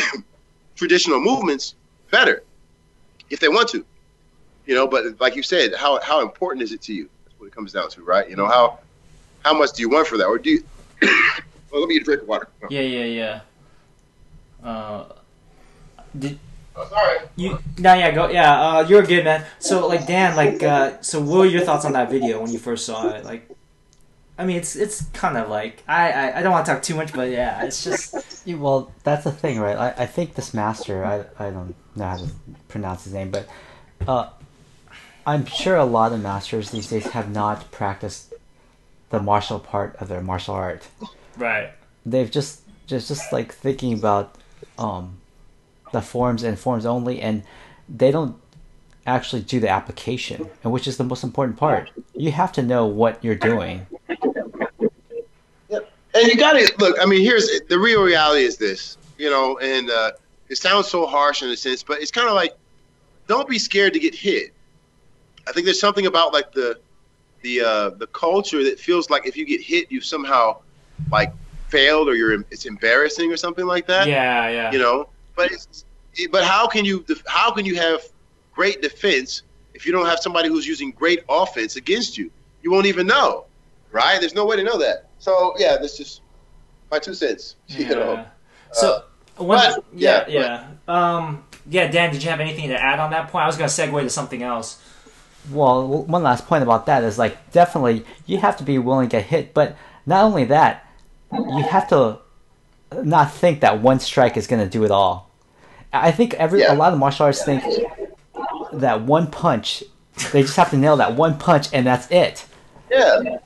[0.76, 1.74] traditional movements
[2.10, 2.42] better
[3.30, 3.84] if they want to.
[4.66, 7.08] You know, but like you said, how how important is it to you?
[7.24, 8.28] That's what it comes down to, right?
[8.28, 8.78] You know, how
[9.44, 10.26] how much do you want for that?
[10.26, 10.64] Or do you
[11.70, 12.48] well, let me get a drink of water.
[12.70, 13.40] Yeah, yeah, yeah.
[14.68, 15.04] Uh,
[16.18, 16.38] did
[16.76, 17.18] Oh, sorry.
[17.36, 17.58] you?
[17.78, 18.28] No, yeah, go.
[18.28, 19.44] Yeah, uh, you're good, man.
[19.60, 22.58] So, like, Dan, like, uh, so what were your thoughts on that video when you
[22.58, 23.24] first saw it?
[23.24, 23.48] Like,
[24.36, 26.96] I mean, it's it's kind of like I I, I don't want to talk too
[26.96, 29.76] much, but yeah, it's just Yeah, Well, that's the thing, right?
[29.76, 32.28] I, I think this master, I, I don't know how to
[32.66, 33.46] pronounce his name, but
[34.08, 34.30] uh,
[35.26, 38.34] I'm sure a lot of masters these days have not practiced
[39.10, 40.86] the martial part of their martial art.
[41.36, 41.70] right.
[42.04, 44.36] They've just just just like thinking about
[44.78, 45.16] um,
[45.92, 47.42] the forms and forms only, and
[47.88, 48.36] they don't
[49.06, 51.90] actually do the application, and which is the most important part.
[52.14, 53.86] You have to know what you're doing.
[56.16, 56.96] And you got to look.
[57.00, 60.12] I mean, here's the real reality is this, you know, and uh,
[60.48, 62.54] it sounds so harsh in a sense, but it's kind of like,
[63.26, 64.53] don't be scared to get hit.
[65.46, 66.78] I think there's something about like the
[67.42, 70.58] the uh, the culture that feels like if you get hit, you somehow
[71.10, 71.32] like
[71.68, 74.06] failed or you're it's embarrassing or something like that.
[74.08, 74.72] Yeah, yeah.
[74.72, 75.84] You know, but it's,
[76.30, 78.02] but how can you def- how can you have
[78.52, 79.42] great defense
[79.74, 82.30] if you don't have somebody who's using great offense against you?
[82.62, 83.44] You won't even know,
[83.92, 84.18] right?
[84.20, 85.08] There's no way to know that.
[85.18, 86.22] So yeah, that's just
[86.90, 87.56] my two cents.
[87.66, 88.12] You know.
[88.14, 88.26] Yeah.
[88.72, 89.04] So,
[89.36, 91.16] one, but- yeah, yeah, yeah.
[91.16, 93.42] Um, yeah, Dan, did you have anything to add on that point?
[93.44, 94.80] I was gonna segue to something else.
[95.50, 99.16] Well, one last point about that is like definitely you have to be willing to
[99.16, 99.76] get hit, but
[100.06, 100.86] not only that,
[101.32, 102.18] you have to
[103.02, 105.30] not think that one strike is going to do it all.
[105.92, 106.74] I think every Yeah.
[106.74, 107.62] a lot of martial arts think
[108.72, 109.82] that one punch,
[110.32, 112.46] they just have to nail that one punch and that's it.
[112.90, 113.38] Yeah,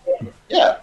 [0.49, 0.79] yeah.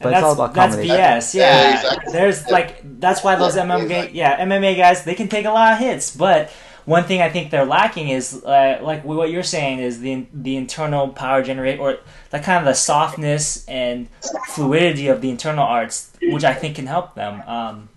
[0.00, 0.76] But And it's all that's about that's.
[0.76, 1.34] BS.
[1.34, 2.12] Yeah, Yeah, exactly.
[2.12, 4.18] there's like that's why those Yeah, MMA exactly.
[4.18, 6.50] yeah MMA guys they can take a lot of hits, but
[6.88, 10.56] one thing I think they're lacking is uh, like what you're saying is the the
[10.56, 11.98] internal power generate or
[12.30, 14.08] the kind of the softness and
[14.48, 17.42] fluidity of the internal arts, which I think can help them.
[17.46, 17.90] Um,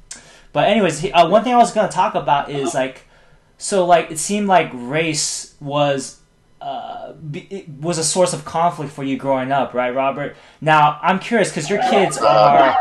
[0.52, 3.08] but anyways, uh, one thing I was gonna talk about is like
[3.58, 6.20] so like it seemed like race was
[6.60, 7.14] uh,
[7.80, 10.36] was a source of conflict for you growing up, right, Robert?
[10.60, 12.76] Now I'm curious because your kids are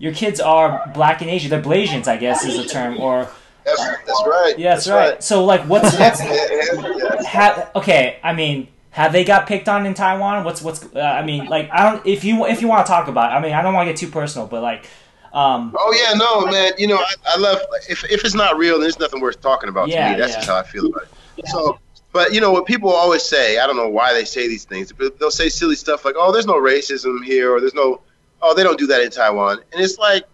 [0.00, 1.48] your kids are black and Asian.
[1.48, 2.98] They're Blasians, I guess is the term.
[2.98, 3.30] Or
[3.76, 4.54] That's, that's right.
[4.58, 5.22] yeah, that's, right.
[5.22, 7.22] So like, what's Yeah, yeah, yeah.
[7.26, 8.18] ha, okay?
[8.22, 10.44] I mean, have they got picked on in Taiwan?
[10.44, 10.84] What's what's?
[10.94, 13.32] Uh, I mean, like I don't if you if you want to talk about.
[13.32, 14.86] It, I mean, I don't want to get too personal, but like.
[15.32, 16.72] Um, Oh yeah, no, man.
[16.78, 17.58] You know, I, I love
[17.88, 20.20] if if it's not real, then there's nothing worth talking about Yeah, to me.
[20.20, 20.38] That's yeah.
[20.38, 21.02] just how I feel about
[21.36, 21.48] it.
[21.48, 21.78] So,
[22.12, 23.58] but you know what people always say.
[23.58, 26.32] I don't know why they say these things, but they'll say silly stuff like, "Oh,
[26.32, 28.00] there's no racism here," or "There's no,
[28.40, 30.24] oh, they don't do that in Taiwan," and it's like,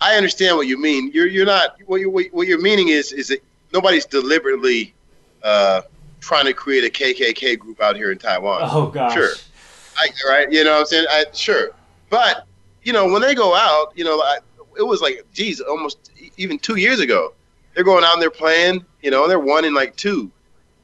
[0.00, 1.10] I understand what you mean.
[1.12, 3.42] You're you're not what you what you're meaning is is that
[3.72, 4.94] nobody's deliberately
[5.42, 5.82] uh,
[6.20, 8.60] trying to create a KKK group out here in Taiwan.
[8.64, 9.14] oh gosh.
[9.14, 9.30] Sure.
[9.96, 10.52] I, right?
[10.52, 11.06] You know what I'm saying?
[11.10, 11.70] I, sure.
[12.10, 12.46] But,
[12.82, 14.38] you know, when they go out, you know, I,
[14.78, 17.34] it was like, geez, almost even two years ago.
[17.74, 20.30] They're going out and they're playing, you know, they're one and like two,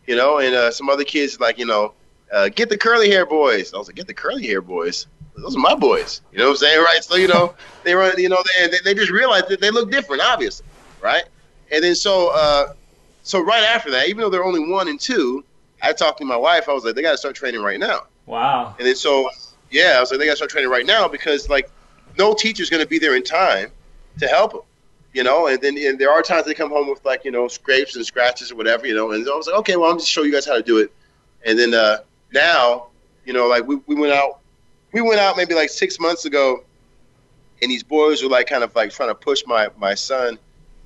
[0.07, 1.93] you know, and uh, some other kids like, you know,
[2.33, 3.73] uh, get the curly hair boys.
[3.75, 5.07] I was like, get the curly hair boys.
[5.37, 6.21] Those are my boys.
[6.33, 6.79] You know what I'm saying?
[6.79, 7.03] Right.
[7.03, 9.91] So, you know, they run, you know, they, they, they just realized that they look
[9.91, 10.67] different, obviously.
[11.01, 11.25] Right.
[11.73, 12.73] And then so, uh,
[13.23, 15.45] so right after that, even though they're only one and two,
[15.83, 16.69] I talked to my wife.
[16.69, 18.03] I was like, they got to start training right now.
[18.27, 18.75] Wow.
[18.79, 19.29] And then so,
[19.71, 21.71] yeah, I was like, they got to start training right now because like
[22.19, 23.71] no teacher's going to be there in time
[24.21, 24.61] to help them,
[25.13, 25.49] you know.
[25.49, 28.07] And then and there are times they come home with like you know scrapes and
[28.07, 29.13] scratches or whatever, you know.
[29.13, 30.93] And I was like, okay, well, I'm just show you guys how to do it.
[31.45, 31.99] And then uh,
[32.33, 32.87] now,
[33.25, 34.41] you know, like we, we went out,
[34.95, 36.63] we went out maybe like six months ago,
[37.61, 40.39] and these boys were like kind of like trying to push my my son,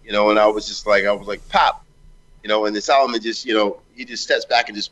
[0.03, 0.31] you know.
[0.31, 1.85] And I was just like, I was like, pop,
[2.43, 2.65] you know.
[2.65, 4.91] And then Solomon just, you know, he just steps back and just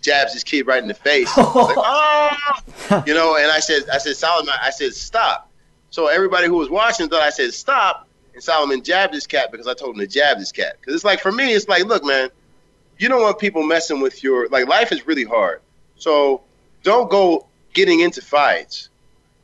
[0.00, 1.30] jabs this kid right in the face.
[1.36, 5.50] Like, oh, you know, and I said, I said, Solomon, I said, stop.
[5.90, 8.06] So everybody who was watching thought I said, stop.
[8.34, 10.76] And Solomon jabbed this cat because I told him to jab this cat.
[10.80, 12.30] Because it's like, for me, it's like, look, man,
[12.98, 15.60] you don't want people messing with your, like, life is really hard.
[15.96, 16.42] So
[16.82, 18.88] don't go getting into fights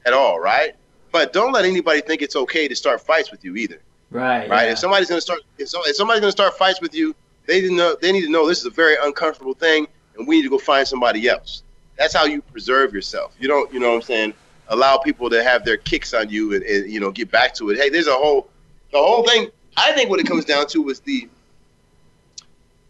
[0.07, 0.75] at all, right?
[1.13, 4.49] But don't let anybody think it's okay to start fights with you either Right.
[4.49, 4.65] right?
[4.67, 4.73] yeah.
[4.73, 7.15] If somebody's gonna start, if, so, if somebody's gonna start fights with you,
[7.47, 7.97] they didn't know.
[8.01, 10.59] They need to know this is a very uncomfortable thing, and we need to go
[10.59, 11.63] find somebody else.
[11.97, 13.35] That's how you preserve yourself.
[13.39, 14.35] You don't, you know what I'm saying?
[14.69, 17.71] Allow people to have their kicks on you, and, and you know get back to
[17.71, 17.79] it.
[17.79, 18.49] Hey, there's a whole,
[18.93, 19.49] the whole thing.
[19.77, 21.29] I think what it comes down to is the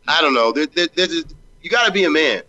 [0.08, 0.52] I don't know.
[0.52, 1.24] There, there, there's
[1.62, 2.42] you got to be a man,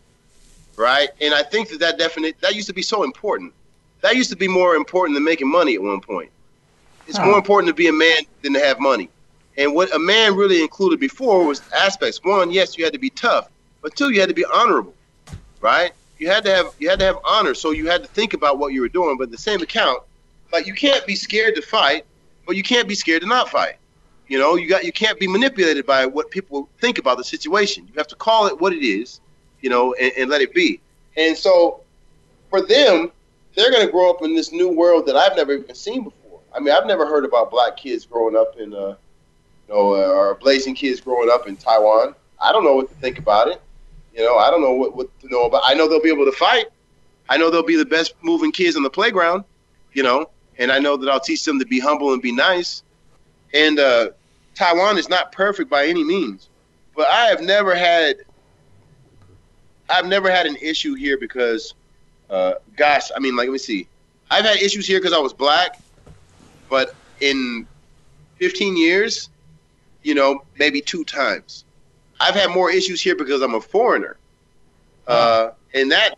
[0.82, 1.10] right?
[1.22, 3.54] And I think that that definite that used to be so important.
[4.02, 6.32] That used to be more important than making money at one point.
[7.08, 7.26] It's huh.
[7.26, 9.10] more important to be a man than to have money.
[9.58, 12.24] And what a man really included before was aspects.
[12.24, 13.50] One, yes, you had to be tough,
[13.82, 14.96] but two, you had to be honorable,
[15.60, 15.92] right?
[16.18, 18.58] You had to have you had to have honor, so you had to think about
[18.58, 19.18] what you were doing.
[19.18, 20.02] But the same account,
[20.52, 22.06] like you can't be scared to fight,
[22.48, 23.76] but you can't be scared to not fight.
[24.28, 27.86] You know, you got you can't be manipulated by what people think about the situation.
[27.88, 29.20] You have to call it what it is,
[29.62, 30.80] you know, and, and let it be.
[31.18, 31.82] And so,
[32.50, 33.12] for them,
[33.56, 36.40] they're going to grow up in this new world that I've never even seen before.
[36.54, 38.96] I mean, I've never heard about black kids growing up in, uh,
[39.68, 42.16] you know, uh, or Blasian kids growing up in Taiwan.
[42.42, 43.62] I don't know what to think about it.
[44.14, 45.64] You know, I don't know what, what to know about.
[45.66, 46.68] I know they'll be able to fight.
[47.30, 49.46] I know they'll be the best moving kids on the playground.
[49.94, 52.84] You know, and I know that I'll teach them to be humble and be nice.
[53.54, 54.10] And uh,
[54.56, 56.50] Taiwan is not perfect by any means,
[56.96, 58.18] but I have never had
[59.92, 61.74] I've never had an issue here because,
[62.30, 63.88] uh, gosh, I mean, like let me see,
[64.30, 65.80] I've had issues here because I was black,
[66.70, 67.68] but in
[68.38, 69.30] 15 years,
[70.04, 71.66] you know, maybe two times.
[72.20, 74.18] I've had more issues here because I'm a foreigner,
[75.08, 76.18] uh, and that,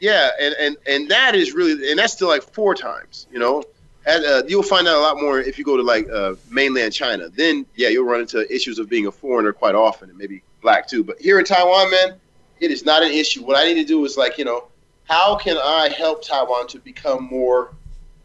[0.00, 3.62] yeah, and and and that is really, and that's still like four times, you know
[4.06, 7.28] uh, you'll find out a lot more if you go to like uh, mainland China.
[7.28, 10.88] Then, yeah, you'll run into issues of being a foreigner quite often, and maybe black
[10.88, 11.04] too.
[11.04, 12.14] But here in Taiwan, man,
[12.60, 13.44] it is not an issue.
[13.44, 14.68] What I need to do is like, you know,
[15.04, 17.74] how can I help Taiwan to become more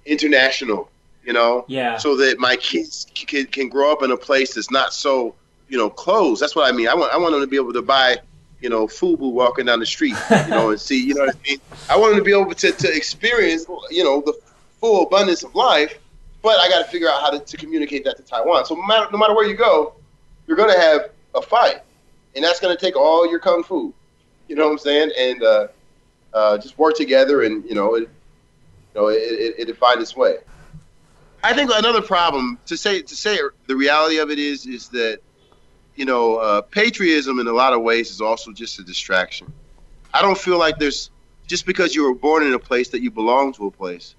[0.05, 0.89] international?
[1.23, 4.71] You know, yeah, so that my kids can, can grow up in a place that's
[4.71, 5.35] not so,
[5.67, 6.41] you know, closed.
[6.41, 6.87] That's what I mean.
[6.87, 8.17] I want I want them to be able to buy
[8.61, 11.49] you know, FUBU walking down the street, you know, and see, you know what I
[11.49, 11.59] mean?
[11.89, 14.33] I want them to be able to, to experience, you know, the
[14.79, 15.97] full abundance of life,
[16.41, 18.65] but I got to figure out how to, to communicate that to Taiwan.
[18.65, 19.93] So no matter, no matter where you go,
[20.47, 21.81] you're going to have a fight,
[22.35, 23.93] and that's going to take all your kung fu.
[24.49, 25.11] You know what I'm saying?
[25.17, 25.67] And uh,
[26.33, 28.09] uh, just work together, and you know, it, you
[28.95, 30.37] know, it, it, it find its way.
[31.43, 35.19] I think another problem to say to say the reality of it is is that
[35.95, 39.53] you know uh, patriotism in a lot of ways is also just a distraction.
[40.13, 41.11] I don't feel like there's
[41.47, 44.15] just because you were born in a place that you belong to a place.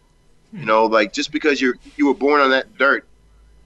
[0.53, 3.05] You know, like just because you're you were born on that dirt,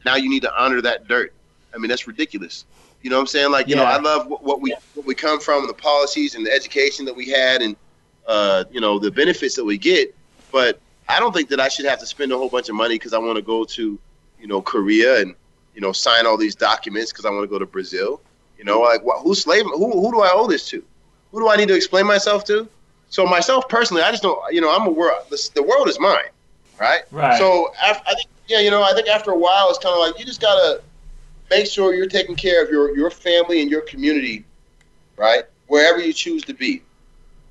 [0.05, 1.33] now you need to honor that dirt.
[1.75, 2.65] I mean, that's ridiculous.
[3.05, 3.53] You know what I'm saying?
[3.53, 3.83] Like, you yeah.
[3.83, 7.05] know, I love what, what we what we come from, the policies and the education
[7.05, 7.77] that we had, and
[8.27, 10.15] uh, you know, the benefits that we get.
[10.51, 12.95] But I don't think that I should have to spend a whole bunch of money
[12.95, 13.99] because I want to go to,
[14.41, 15.35] you know, Korea and
[15.75, 18.23] you know sign all these documents because I want to go to Brazil.
[18.57, 19.67] You know, like what, who's slave?
[19.67, 20.83] Who who do I owe this to?
[21.33, 22.67] Who do I need to explain myself to?
[23.11, 24.41] So myself personally, I just don't.
[24.51, 25.27] You know, I'm a world.
[25.29, 26.31] The, the world is mine
[26.79, 27.03] right?
[27.11, 27.39] Right.
[27.39, 30.19] So I think, yeah, you know, I think after a while, it's kind of like
[30.19, 30.83] you just gotta
[31.51, 34.45] make sure you're taking care of your your family and your community,
[35.17, 35.45] right?
[35.67, 36.83] Wherever you choose to be,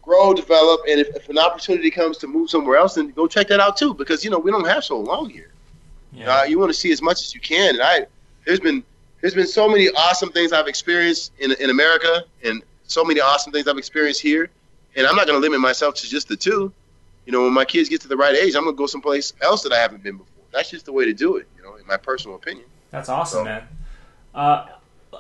[0.02, 3.48] grow, develop, and if, if an opportunity comes to move somewhere else, then go check
[3.48, 5.52] that out too, because you know we don't have so long here.
[6.12, 6.36] Yeah.
[6.36, 8.06] Uh, you want to see as much as you can, and I
[8.46, 8.84] there's been
[9.22, 13.52] there's been so many awesome things I've experienced in in America, and so many awesome
[13.52, 14.50] things I've experienced here,
[14.96, 16.72] and I'm not going to limit myself to just the two
[17.26, 19.64] you know, when my kids get to the right age, I'm gonna go someplace else
[19.64, 20.44] that I haven't been before.
[20.52, 22.66] That's just the way to do it, you know, in my personal opinion.
[22.92, 23.68] That's awesome, so, man.
[24.34, 24.66] Uh,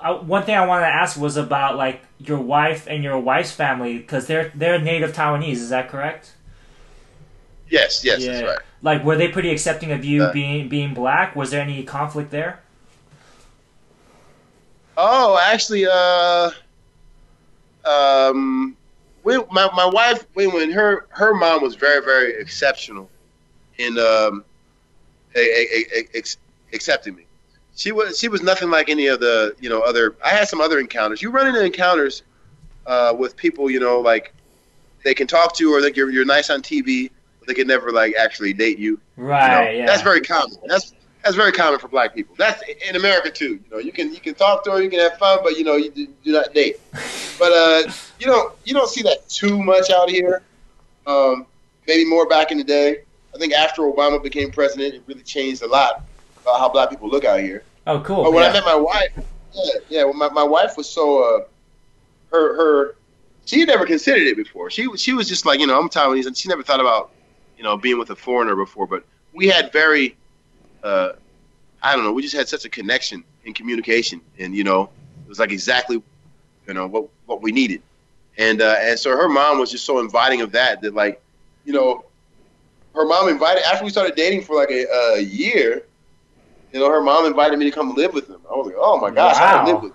[0.01, 3.51] I, one thing I wanted to ask was about like your wife and your wife's
[3.51, 5.53] family because they're they're native Taiwanese.
[5.53, 6.33] Is that correct?
[7.69, 8.31] Yes, yes, yeah.
[8.31, 8.59] that's right.
[8.81, 11.35] Like, were they pretty accepting of you uh, being being black?
[11.35, 12.59] Was there any conflict there?
[14.95, 16.51] Oh, actually, uh,
[17.85, 18.77] um,
[19.23, 23.09] we, my, my wife when, when her her mom was very very exceptional
[23.77, 24.43] in um
[25.35, 26.21] a, a, a,
[26.73, 27.25] accepting me.
[27.75, 30.15] She was she was nothing like any of the you know other.
[30.23, 31.21] I had some other encounters.
[31.21, 32.23] You run into encounters
[32.85, 34.33] uh, with people you know like
[35.03, 37.09] they can talk to you or like you're you're nice on TV,
[37.39, 38.99] but they can never like actually date you.
[39.17, 39.45] Right.
[39.45, 39.79] You know?
[39.79, 39.85] yeah.
[39.85, 40.57] That's very common.
[40.65, 40.93] That's
[41.23, 42.35] that's very common for black people.
[42.37, 43.53] That's in America too.
[43.53, 45.63] You know, you can you can talk to her, you can have fun, but you
[45.63, 46.79] know, you do, do not date.
[47.39, 50.43] But uh, you don't you don't see that too much out here.
[51.07, 51.47] Um,
[51.87, 52.99] maybe more back in the day.
[53.33, 56.03] I think after Obama became president, it really changed a lot
[56.43, 57.63] about how black people look out here.
[57.87, 58.23] Oh, cool.
[58.23, 58.49] But when yeah.
[58.49, 59.11] I met my wife,
[59.53, 61.45] yeah, yeah, well, my my wife was so uh,
[62.31, 62.95] her her
[63.45, 64.69] she had never considered it before.
[64.69, 67.11] She she was just like you know I'm Taiwanese, and she never thought about
[67.57, 68.87] you know being with a foreigner before.
[68.87, 70.15] But we had very
[70.83, 71.13] uh,
[71.83, 74.83] I don't know, we just had such a connection and communication, and you know,
[75.25, 76.01] it was like exactly,
[76.67, 77.81] you know, what what we needed,
[78.37, 81.21] and uh, and so her mom was just so inviting of that that like,
[81.65, 82.05] you know,
[82.95, 84.85] her mom invited after we started dating for like a,
[85.15, 85.85] a year,
[86.73, 88.41] you know, her mom invited me to come live with them.
[88.49, 89.61] I was like, oh my gosh, wow.
[89.61, 89.93] I live with.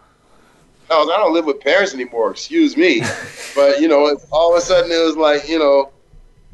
[0.90, 2.30] I was, I don't live with parents anymore.
[2.30, 3.02] Excuse me,
[3.54, 5.90] but you know, all of a sudden it was like, you know,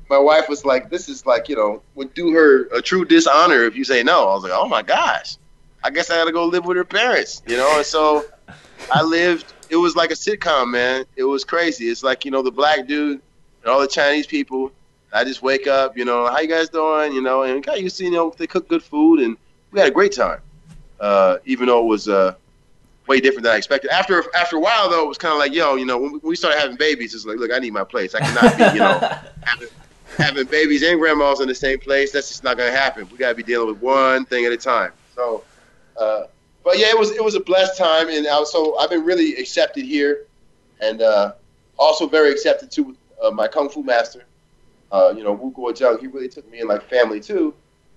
[0.09, 3.65] my wife was like, this is like, you know, would do her a true dishonor
[3.65, 4.29] if you say no.
[4.29, 5.37] I was like, oh my gosh,
[5.85, 7.77] I guess I got to go live with her parents, you know.
[7.77, 8.25] And so
[8.93, 9.53] I lived.
[9.69, 11.05] It was like a sitcom, man.
[11.17, 11.89] It was crazy.
[11.89, 13.21] It's like you know the black dude
[13.63, 14.73] and all the Chinese people.
[15.13, 17.99] I just wake up, you know, how you guys doing, you know, and got used
[17.99, 19.37] to, you know, they cook good food and
[19.75, 20.41] we had a great time.
[21.01, 22.35] Uh, even though it was uh,
[23.09, 23.91] way different than I expected.
[23.91, 26.37] After after a while, though, it was kind of like, yo, you know, when we
[26.37, 28.15] started having babies, it's like, look, I need my place.
[28.15, 28.99] I cannot be, you know,
[29.43, 29.69] having,
[30.17, 32.13] having babies and grandmas in the same place.
[32.13, 33.07] That's just not gonna happen.
[33.11, 34.93] We gotta be dealing with one thing at a time.
[35.15, 35.45] So,
[35.99, 36.25] uh,
[36.63, 39.05] but yeah, it was it was a blessed time, and I was, so I've been
[39.05, 40.27] really accepted here,
[40.81, 41.33] and uh,
[41.79, 44.25] also very accepted to uh, my kung fu master.
[44.93, 47.53] Uh, you know, Wu Guo Zheng, he really took me in like family too.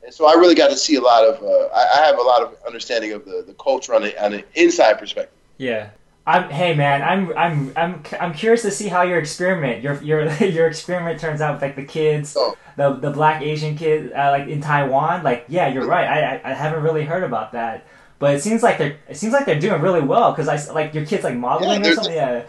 [0.07, 1.43] And so I really got to see a lot of.
[1.43, 4.33] Uh, I, I, have a lot of understanding of the, the culture on, a, on
[4.33, 5.37] an inside perspective.
[5.57, 5.89] Yeah.
[6.25, 10.29] I'm, hey man, I'm I'm I'm I'm curious to see how your experiment your your
[10.43, 12.57] your experiment turns out with like the kids, oh.
[12.77, 15.23] the the black Asian kids uh, like in Taiwan.
[15.23, 16.05] Like yeah, you're right.
[16.05, 17.85] I I haven't really heard about that,
[18.19, 20.93] but it seems like they're it seems like they're doing really well because I like
[20.93, 22.13] your kids like modeling yeah, or something.
[22.13, 22.43] Yeah.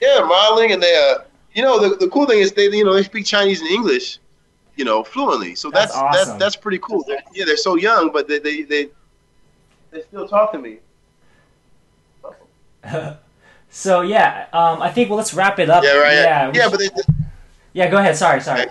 [0.00, 1.24] Yeah, modeling and they uh
[1.54, 4.18] you know the, the cool thing is they you know they speak Chinese and English
[4.78, 5.56] you know, fluently.
[5.56, 6.28] So that's that's awesome.
[6.28, 7.02] that's, that's, pretty cool.
[7.06, 8.88] They're, yeah, they're so young, but they they they,
[9.90, 10.78] they still talk to me.
[13.70, 15.82] so yeah, um, I think well, let's wrap it up.
[15.82, 16.12] Yeah, right.
[16.12, 16.88] Yeah, yeah, but they,
[17.72, 17.90] yeah.
[17.90, 18.16] Go ahead.
[18.16, 18.66] Sorry, sorry.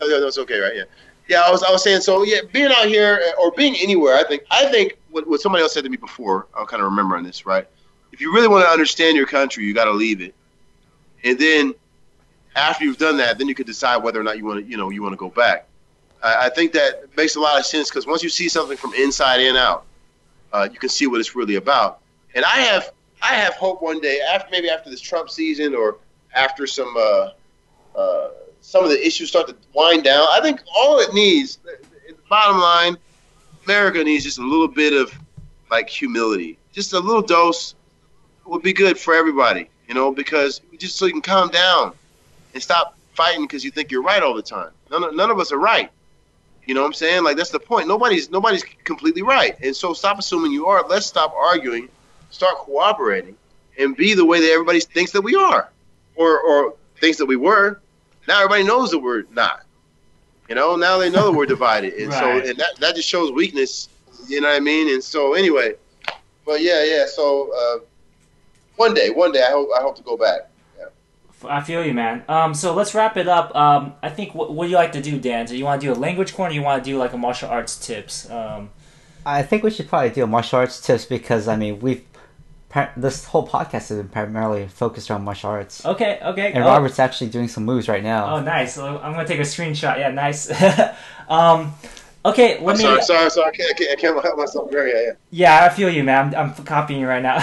[0.00, 0.74] Oh, no, that's okay, right?
[0.74, 0.84] Yeah,
[1.28, 1.42] yeah.
[1.42, 2.22] I was I was saying so.
[2.22, 5.62] Yeah, being out here uh, or being anywhere, I think I think what, what somebody
[5.62, 6.46] else said to me before.
[6.58, 7.68] I'm kind of remembering this, right?
[8.10, 10.34] If you really want to understand your country, you got to leave it,
[11.24, 11.74] and then
[12.56, 14.76] after you've done that, then you could decide whether or not you want to, you
[14.76, 15.68] know, you want to go back.
[16.22, 18.94] I, I think that makes a lot of sense because once you see something from
[18.94, 19.84] inside and out,
[20.52, 22.00] uh, you can see what it's really about.
[22.34, 22.92] And I have,
[23.22, 25.98] I have hope one day after maybe after this Trump season or
[26.34, 27.30] after some, uh,
[27.94, 28.28] uh,
[28.62, 30.26] some of the issues start to wind down.
[30.30, 31.58] I think all it needs,
[32.28, 32.96] bottom line,
[33.64, 35.12] America needs just a little bit of
[35.70, 37.74] like humility, just a little dose
[38.46, 41.92] would be good for everybody, you know, because just so you can calm down
[42.56, 44.70] and stop fighting because you think you're right all the time.
[44.90, 45.90] None of, none of us are right.
[46.64, 47.22] You know what I'm saying?
[47.22, 47.86] Like that's the point.
[47.86, 49.56] Nobody's nobody's completely right.
[49.62, 50.82] And so stop assuming you are.
[50.88, 51.90] Let's stop arguing,
[52.30, 53.36] start cooperating,
[53.78, 55.70] and be the way that everybody thinks that we are,
[56.16, 57.78] or or thinks that we were.
[58.26, 59.64] Now everybody knows that we're not.
[60.48, 62.18] You know, now they know that we're divided, and right.
[62.18, 63.90] so and that that just shows weakness.
[64.26, 64.92] You know what I mean?
[64.94, 65.74] And so anyway,
[66.46, 67.04] but yeah, yeah.
[67.06, 67.84] So uh,
[68.76, 70.50] one day, one day, I hope I hope to go back.
[71.44, 72.24] I feel you, man.
[72.28, 73.54] Um, so let's wrap it up.
[73.54, 75.46] Um, I think what, what do you like to do, Dan?
[75.46, 76.50] Do you want to do a language corner?
[76.50, 78.30] Or you want to do like a martial arts tips?
[78.30, 78.70] Um,
[79.24, 82.04] I think we should probably do a martial arts tips because I mean we've
[82.96, 85.84] this whole podcast has been primarily focused on martial arts.
[85.84, 86.52] Okay, okay.
[86.52, 86.66] And oh.
[86.66, 88.36] Robert's actually doing some moves right now.
[88.36, 88.76] Oh, nice.
[88.76, 89.98] I'm gonna take a screenshot.
[89.98, 90.50] Yeah, nice.
[91.28, 91.72] um,
[92.26, 92.82] Okay, let I'm me.
[92.82, 93.48] Sorry, sorry, sorry.
[93.48, 94.70] I can't, I can't, I can't help myself.
[94.70, 95.12] Very, yeah, yeah.
[95.30, 96.34] Yeah, I feel you, man.
[96.34, 97.38] I'm, I'm copying you right now.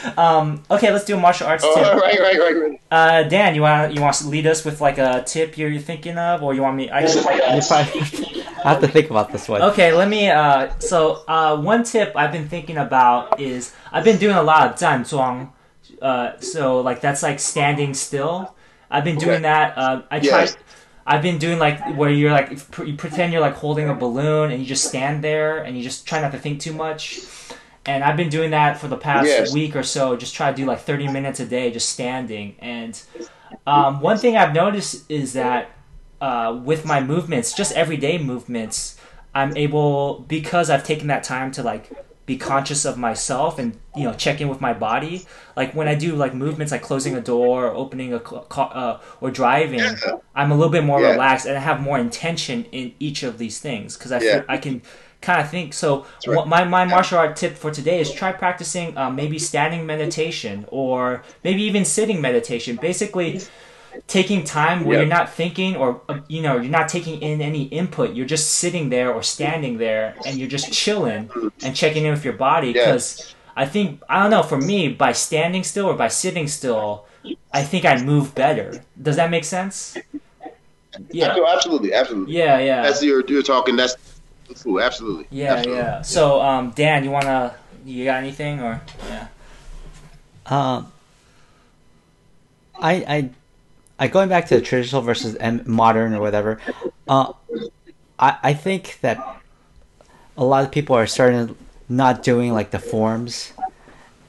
[0.16, 1.84] um, okay, let's do a martial arts oh, tip.
[2.02, 2.80] Right, right, right, right.
[2.90, 6.16] Uh, Dan, you want you want to lead us with like a tip you're thinking
[6.16, 6.88] of, or you want me?
[6.88, 7.00] I,
[8.64, 9.60] I have to think about this one.
[9.60, 10.30] Okay, let me.
[10.30, 14.66] Uh, so uh, one tip I've been thinking about is I've been doing a lot
[14.66, 15.52] of 站桩.
[16.00, 18.54] Uh, so like that's like standing still.
[18.90, 19.52] I've been doing okay.
[19.52, 19.76] that.
[19.76, 20.52] Uh, I yes.
[20.52, 20.62] tried.
[21.06, 22.50] I've been doing like where you're like
[22.84, 26.06] you pretend you're like holding a balloon and you just stand there and you just
[26.06, 27.20] try not to think too much.
[27.84, 29.52] And I've been doing that for the past yes.
[29.52, 30.16] week or so.
[30.16, 32.54] Just try to do like 30 minutes a day, just standing.
[32.60, 33.00] And
[33.66, 35.70] um, one thing I've noticed is that
[36.20, 39.00] uh, with my movements, just everyday movements,
[39.34, 41.90] I'm able because I've taken that time to like
[42.24, 45.26] be conscious of myself and you know check in with my body
[45.56, 49.00] like when i do like movements like closing a door or opening a car uh,
[49.20, 49.94] or driving yeah.
[50.34, 51.10] i'm a little bit more yeah.
[51.10, 54.34] relaxed and i have more intention in each of these things because i yeah.
[54.34, 54.80] feel i can
[55.20, 56.46] kind of think so right.
[56.46, 61.22] my, my martial art tip for today is try practicing uh, maybe standing meditation or
[61.44, 63.40] maybe even sitting meditation basically
[64.06, 65.06] taking time where yep.
[65.06, 68.14] you're not thinking or uh, you know you're not taking in any input.
[68.14, 71.30] You're just sitting there or standing there and you're just chilling
[71.62, 73.34] and checking in with your body because yes.
[73.56, 77.06] i think i don't know for me by standing still or by sitting still
[77.52, 78.82] i think i move better.
[79.00, 79.96] Does that make sense?
[81.10, 81.36] Yeah.
[81.48, 82.34] Absolutely absolutely.
[82.34, 82.82] Yeah yeah.
[82.82, 83.96] As you're, you're talking that's
[84.62, 85.82] cool absolutely yeah absolutely.
[85.82, 86.02] yeah.
[86.02, 87.54] So um dan you want to
[87.84, 89.26] you got anything or yeah?
[90.46, 90.92] Um
[92.80, 93.30] I I
[93.98, 95.36] I going back to the traditional versus
[95.66, 96.60] modern or whatever.
[97.06, 97.32] Uh,
[98.18, 99.18] I I think that
[100.36, 101.56] a lot of people are starting
[101.88, 103.52] not doing like the forms,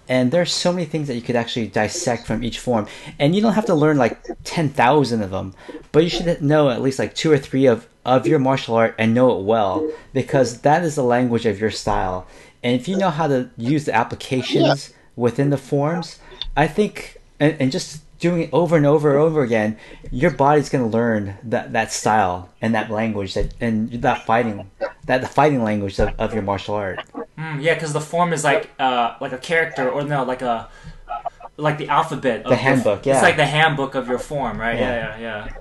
[0.07, 2.87] and there's so many things that you could actually dissect from each form
[3.19, 5.53] and you don't have to learn like 10,000 of them
[5.91, 8.93] but you should know at least like two or three of of your martial art
[8.97, 12.27] and know it well because that is the language of your style
[12.63, 14.95] and if you know how to use the applications yeah.
[15.15, 16.19] within the forms
[16.57, 19.77] i think and, and just doing it over and over and over again
[20.11, 24.69] your body's going to learn that that style and that language that and that fighting
[25.05, 26.99] that the fighting language of, of your martial art
[27.37, 30.69] Mm, yeah, because the form is like uh like a character or no like a
[31.57, 32.45] like the alphabet.
[32.45, 33.05] the handbook.
[33.05, 34.77] Your, yeah, it's like the handbook of your form, right?
[34.77, 35.45] Yeah, yeah, yeah.
[35.45, 35.53] yeah.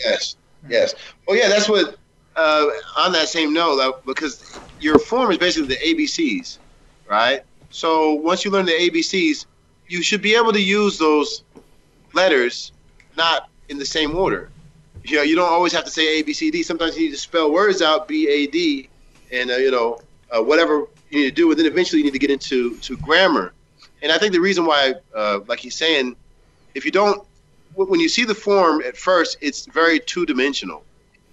[0.00, 0.36] Yes,
[0.68, 0.94] yes.
[1.26, 1.96] Well, yeah, that's what.
[2.34, 2.66] Uh,
[2.96, 6.56] on that same note, because your form is basically the ABCs,
[7.06, 7.42] right?
[7.68, 9.44] So once you learn the ABCs,
[9.86, 11.44] you should be able to use those
[12.14, 12.72] letters
[13.16, 14.50] not in the same order.
[15.04, 16.62] You know, you don't always have to say A B C D.
[16.62, 18.88] Sometimes you need to spell words out B A D,
[19.32, 22.12] and uh, you know uh, whatever you need to do, and then eventually you need
[22.12, 23.52] to get into to grammar.
[24.02, 26.16] And I think the reason why, uh, like he's saying,
[26.74, 27.24] if you don't,
[27.74, 30.84] when you see the form at first, it's very two dimensional.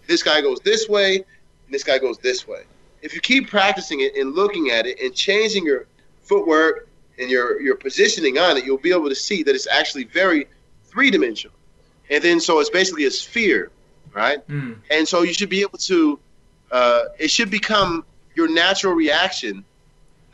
[0.07, 2.63] This guy goes this way, and this guy goes this way.
[3.01, 5.85] If you keep practicing it and looking at it and changing your
[6.23, 6.87] footwork
[7.19, 10.47] and your your positioning on it, you'll be able to see that it's actually very
[10.89, 11.55] three dimensional.
[12.09, 13.71] And then so it's basically a sphere,
[14.13, 14.45] right?
[14.47, 14.77] Mm.
[14.89, 16.19] And so you should be able to.
[16.71, 18.05] Uh, it should become
[18.35, 19.65] your natural reaction,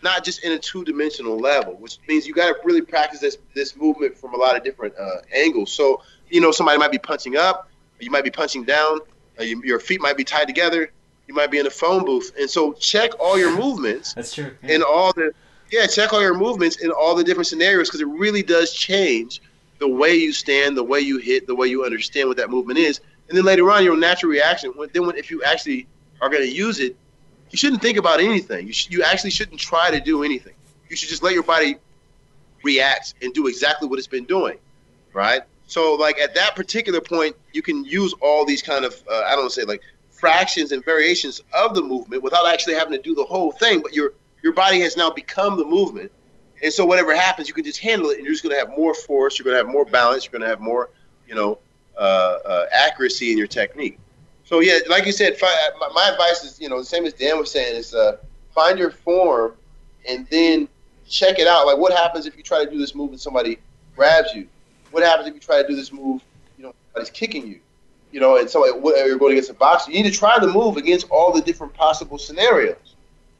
[0.03, 3.37] not just in a two dimensional level, which means you got to really practice this
[3.53, 5.71] this movement from a lot of different uh, angles.
[5.71, 7.69] So you know somebody might be punching up,
[7.99, 8.99] you might be punching down,
[9.39, 10.91] uh, you, your feet might be tied together,
[11.27, 14.13] you might be in a phone booth, and so check all your movements.
[14.13, 14.51] That's true.
[14.63, 14.75] Yeah.
[14.75, 15.33] In all the
[15.71, 19.41] yeah, check all your movements in all the different scenarios because it really does change
[19.79, 22.79] the way you stand, the way you hit, the way you understand what that movement
[22.79, 24.71] is, and then later on your natural reaction.
[24.75, 25.87] When, then when if you actually
[26.21, 26.95] are going to use it
[27.55, 28.67] you shouldn't think about anything.
[28.67, 30.55] You, sh- you actually shouldn't try to do anything.
[30.89, 31.77] You should just let your body
[32.63, 34.57] react and do exactly what it's been doing,
[35.13, 35.41] right?
[35.67, 39.35] So, like at that particular point, you can use all these kind of uh, I
[39.35, 39.81] don't say like
[40.11, 43.81] fractions and variations of the movement without actually having to do the whole thing.
[43.81, 46.11] But your your body has now become the movement,
[46.63, 48.69] and so whatever happens, you can just handle it, and you're just going to have
[48.69, 49.37] more force.
[49.37, 50.25] You're going to have more balance.
[50.25, 50.89] You're going to have more,
[51.27, 51.59] you know,
[51.97, 53.99] uh, uh, accuracy in your technique.
[54.43, 57.13] So yeah, like you said, find, my, my, advice is you know the same as
[57.13, 58.17] Dan was saying is uh,
[58.53, 59.55] find your form
[60.07, 60.67] and then
[61.07, 61.65] check it out.
[61.65, 63.57] Like what happens if you try to do this move and somebody
[63.95, 64.47] grabs you?
[64.91, 66.21] What happens if you try to do this move?
[66.57, 67.59] You know, somebody's kicking you.
[68.11, 69.91] You know, and somebody you're going against a boxer.
[69.91, 72.94] You need to try the move against all the different possible scenarios.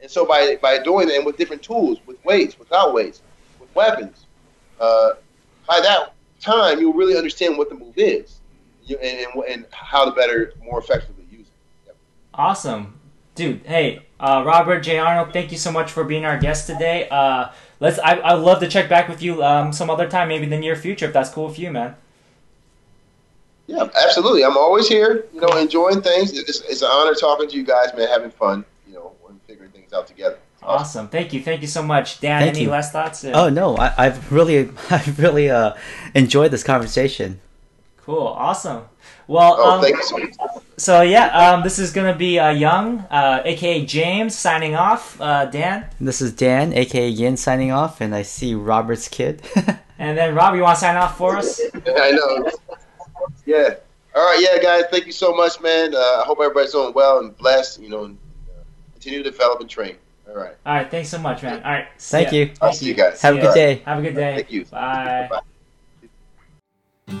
[0.06, 3.22] And so by by doing that and with different tools, with weights, without weights,
[3.58, 4.26] with weapons,
[4.78, 5.14] uh,
[5.66, 8.38] by that time you'll really understand what the move is
[8.88, 11.86] and, and, and how to better, more effectively use it.
[11.86, 11.96] Yep.
[12.34, 13.00] Awesome,
[13.34, 13.62] dude.
[13.64, 17.08] Hey, uh, Robert J Arnold, thank you so much for being our guest today.
[17.08, 17.48] Uh,
[17.80, 17.98] let's.
[17.98, 20.56] I I'd love to check back with you um, some other time, maybe in the
[20.56, 21.96] near future, if that's cool with you, man.
[23.66, 24.44] Yeah, absolutely.
[24.44, 26.32] I'm always here, you know, enjoying things.
[26.38, 29.72] It's, it's an honor talking to you guys, man, having fun, you know, and figuring
[29.72, 30.38] things out together.
[30.62, 31.08] Awesome.
[31.08, 31.42] Thank you.
[31.42, 32.20] Thank you so much.
[32.20, 32.70] Dan, Thank any you.
[32.70, 33.24] last thoughts?
[33.24, 33.76] Oh, no.
[33.76, 35.74] I, have really, I've really uh,
[36.14, 37.40] enjoyed this conversation.
[37.98, 38.26] Cool.
[38.26, 38.84] Awesome.
[39.28, 40.12] Well, oh, um, thanks.
[40.76, 45.20] So yeah, um, this is gonna be uh, Yang, uh, aka James, signing off.
[45.20, 45.86] Uh, Dan.
[46.00, 49.42] This is Dan, aka Yin, signing off, and I see Robert's kid.
[49.98, 51.60] and then Rob, you want to sign off for us?
[51.74, 52.50] I know.
[53.46, 53.74] Yeah.
[54.14, 54.84] All right, yeah, guys.
[54.90, 55.94] Thank you so much, man.
[55.94, 57.80] Uh, I hope everybody's doing well and blessed.
[57.80, 58.25] You know, and uh,
[59.06, 59.94] continue to develop and train.
[60.28, 60.54] All right.
[60.66, 60.90] All right.
[60.90, 61.62] Thanks so much, man.
[61.62, 61.86] All right.
[61.96, 62.38] Thank ya.
[62.38, 62.50] you.
[62.60, 63.22] I'll see you guys.
[63.22, 63.82] Have a good day.
[63.86, 64.34] Have a good day.
[64.34, 64.64] Thank you.
[64.64, 65.28] Bye.
[65.30, 67.14] Bye.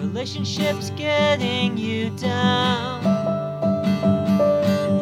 [0.00, 3.04] Relationships getting you down.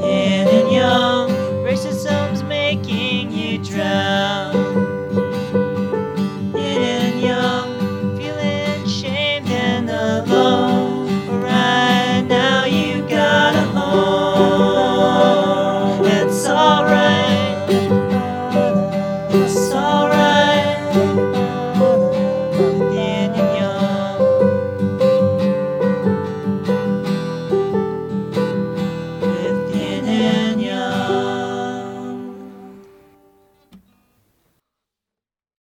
[0.02, 1.30] Yin and Yang,
[1.64, 4.65] racism's making you drown.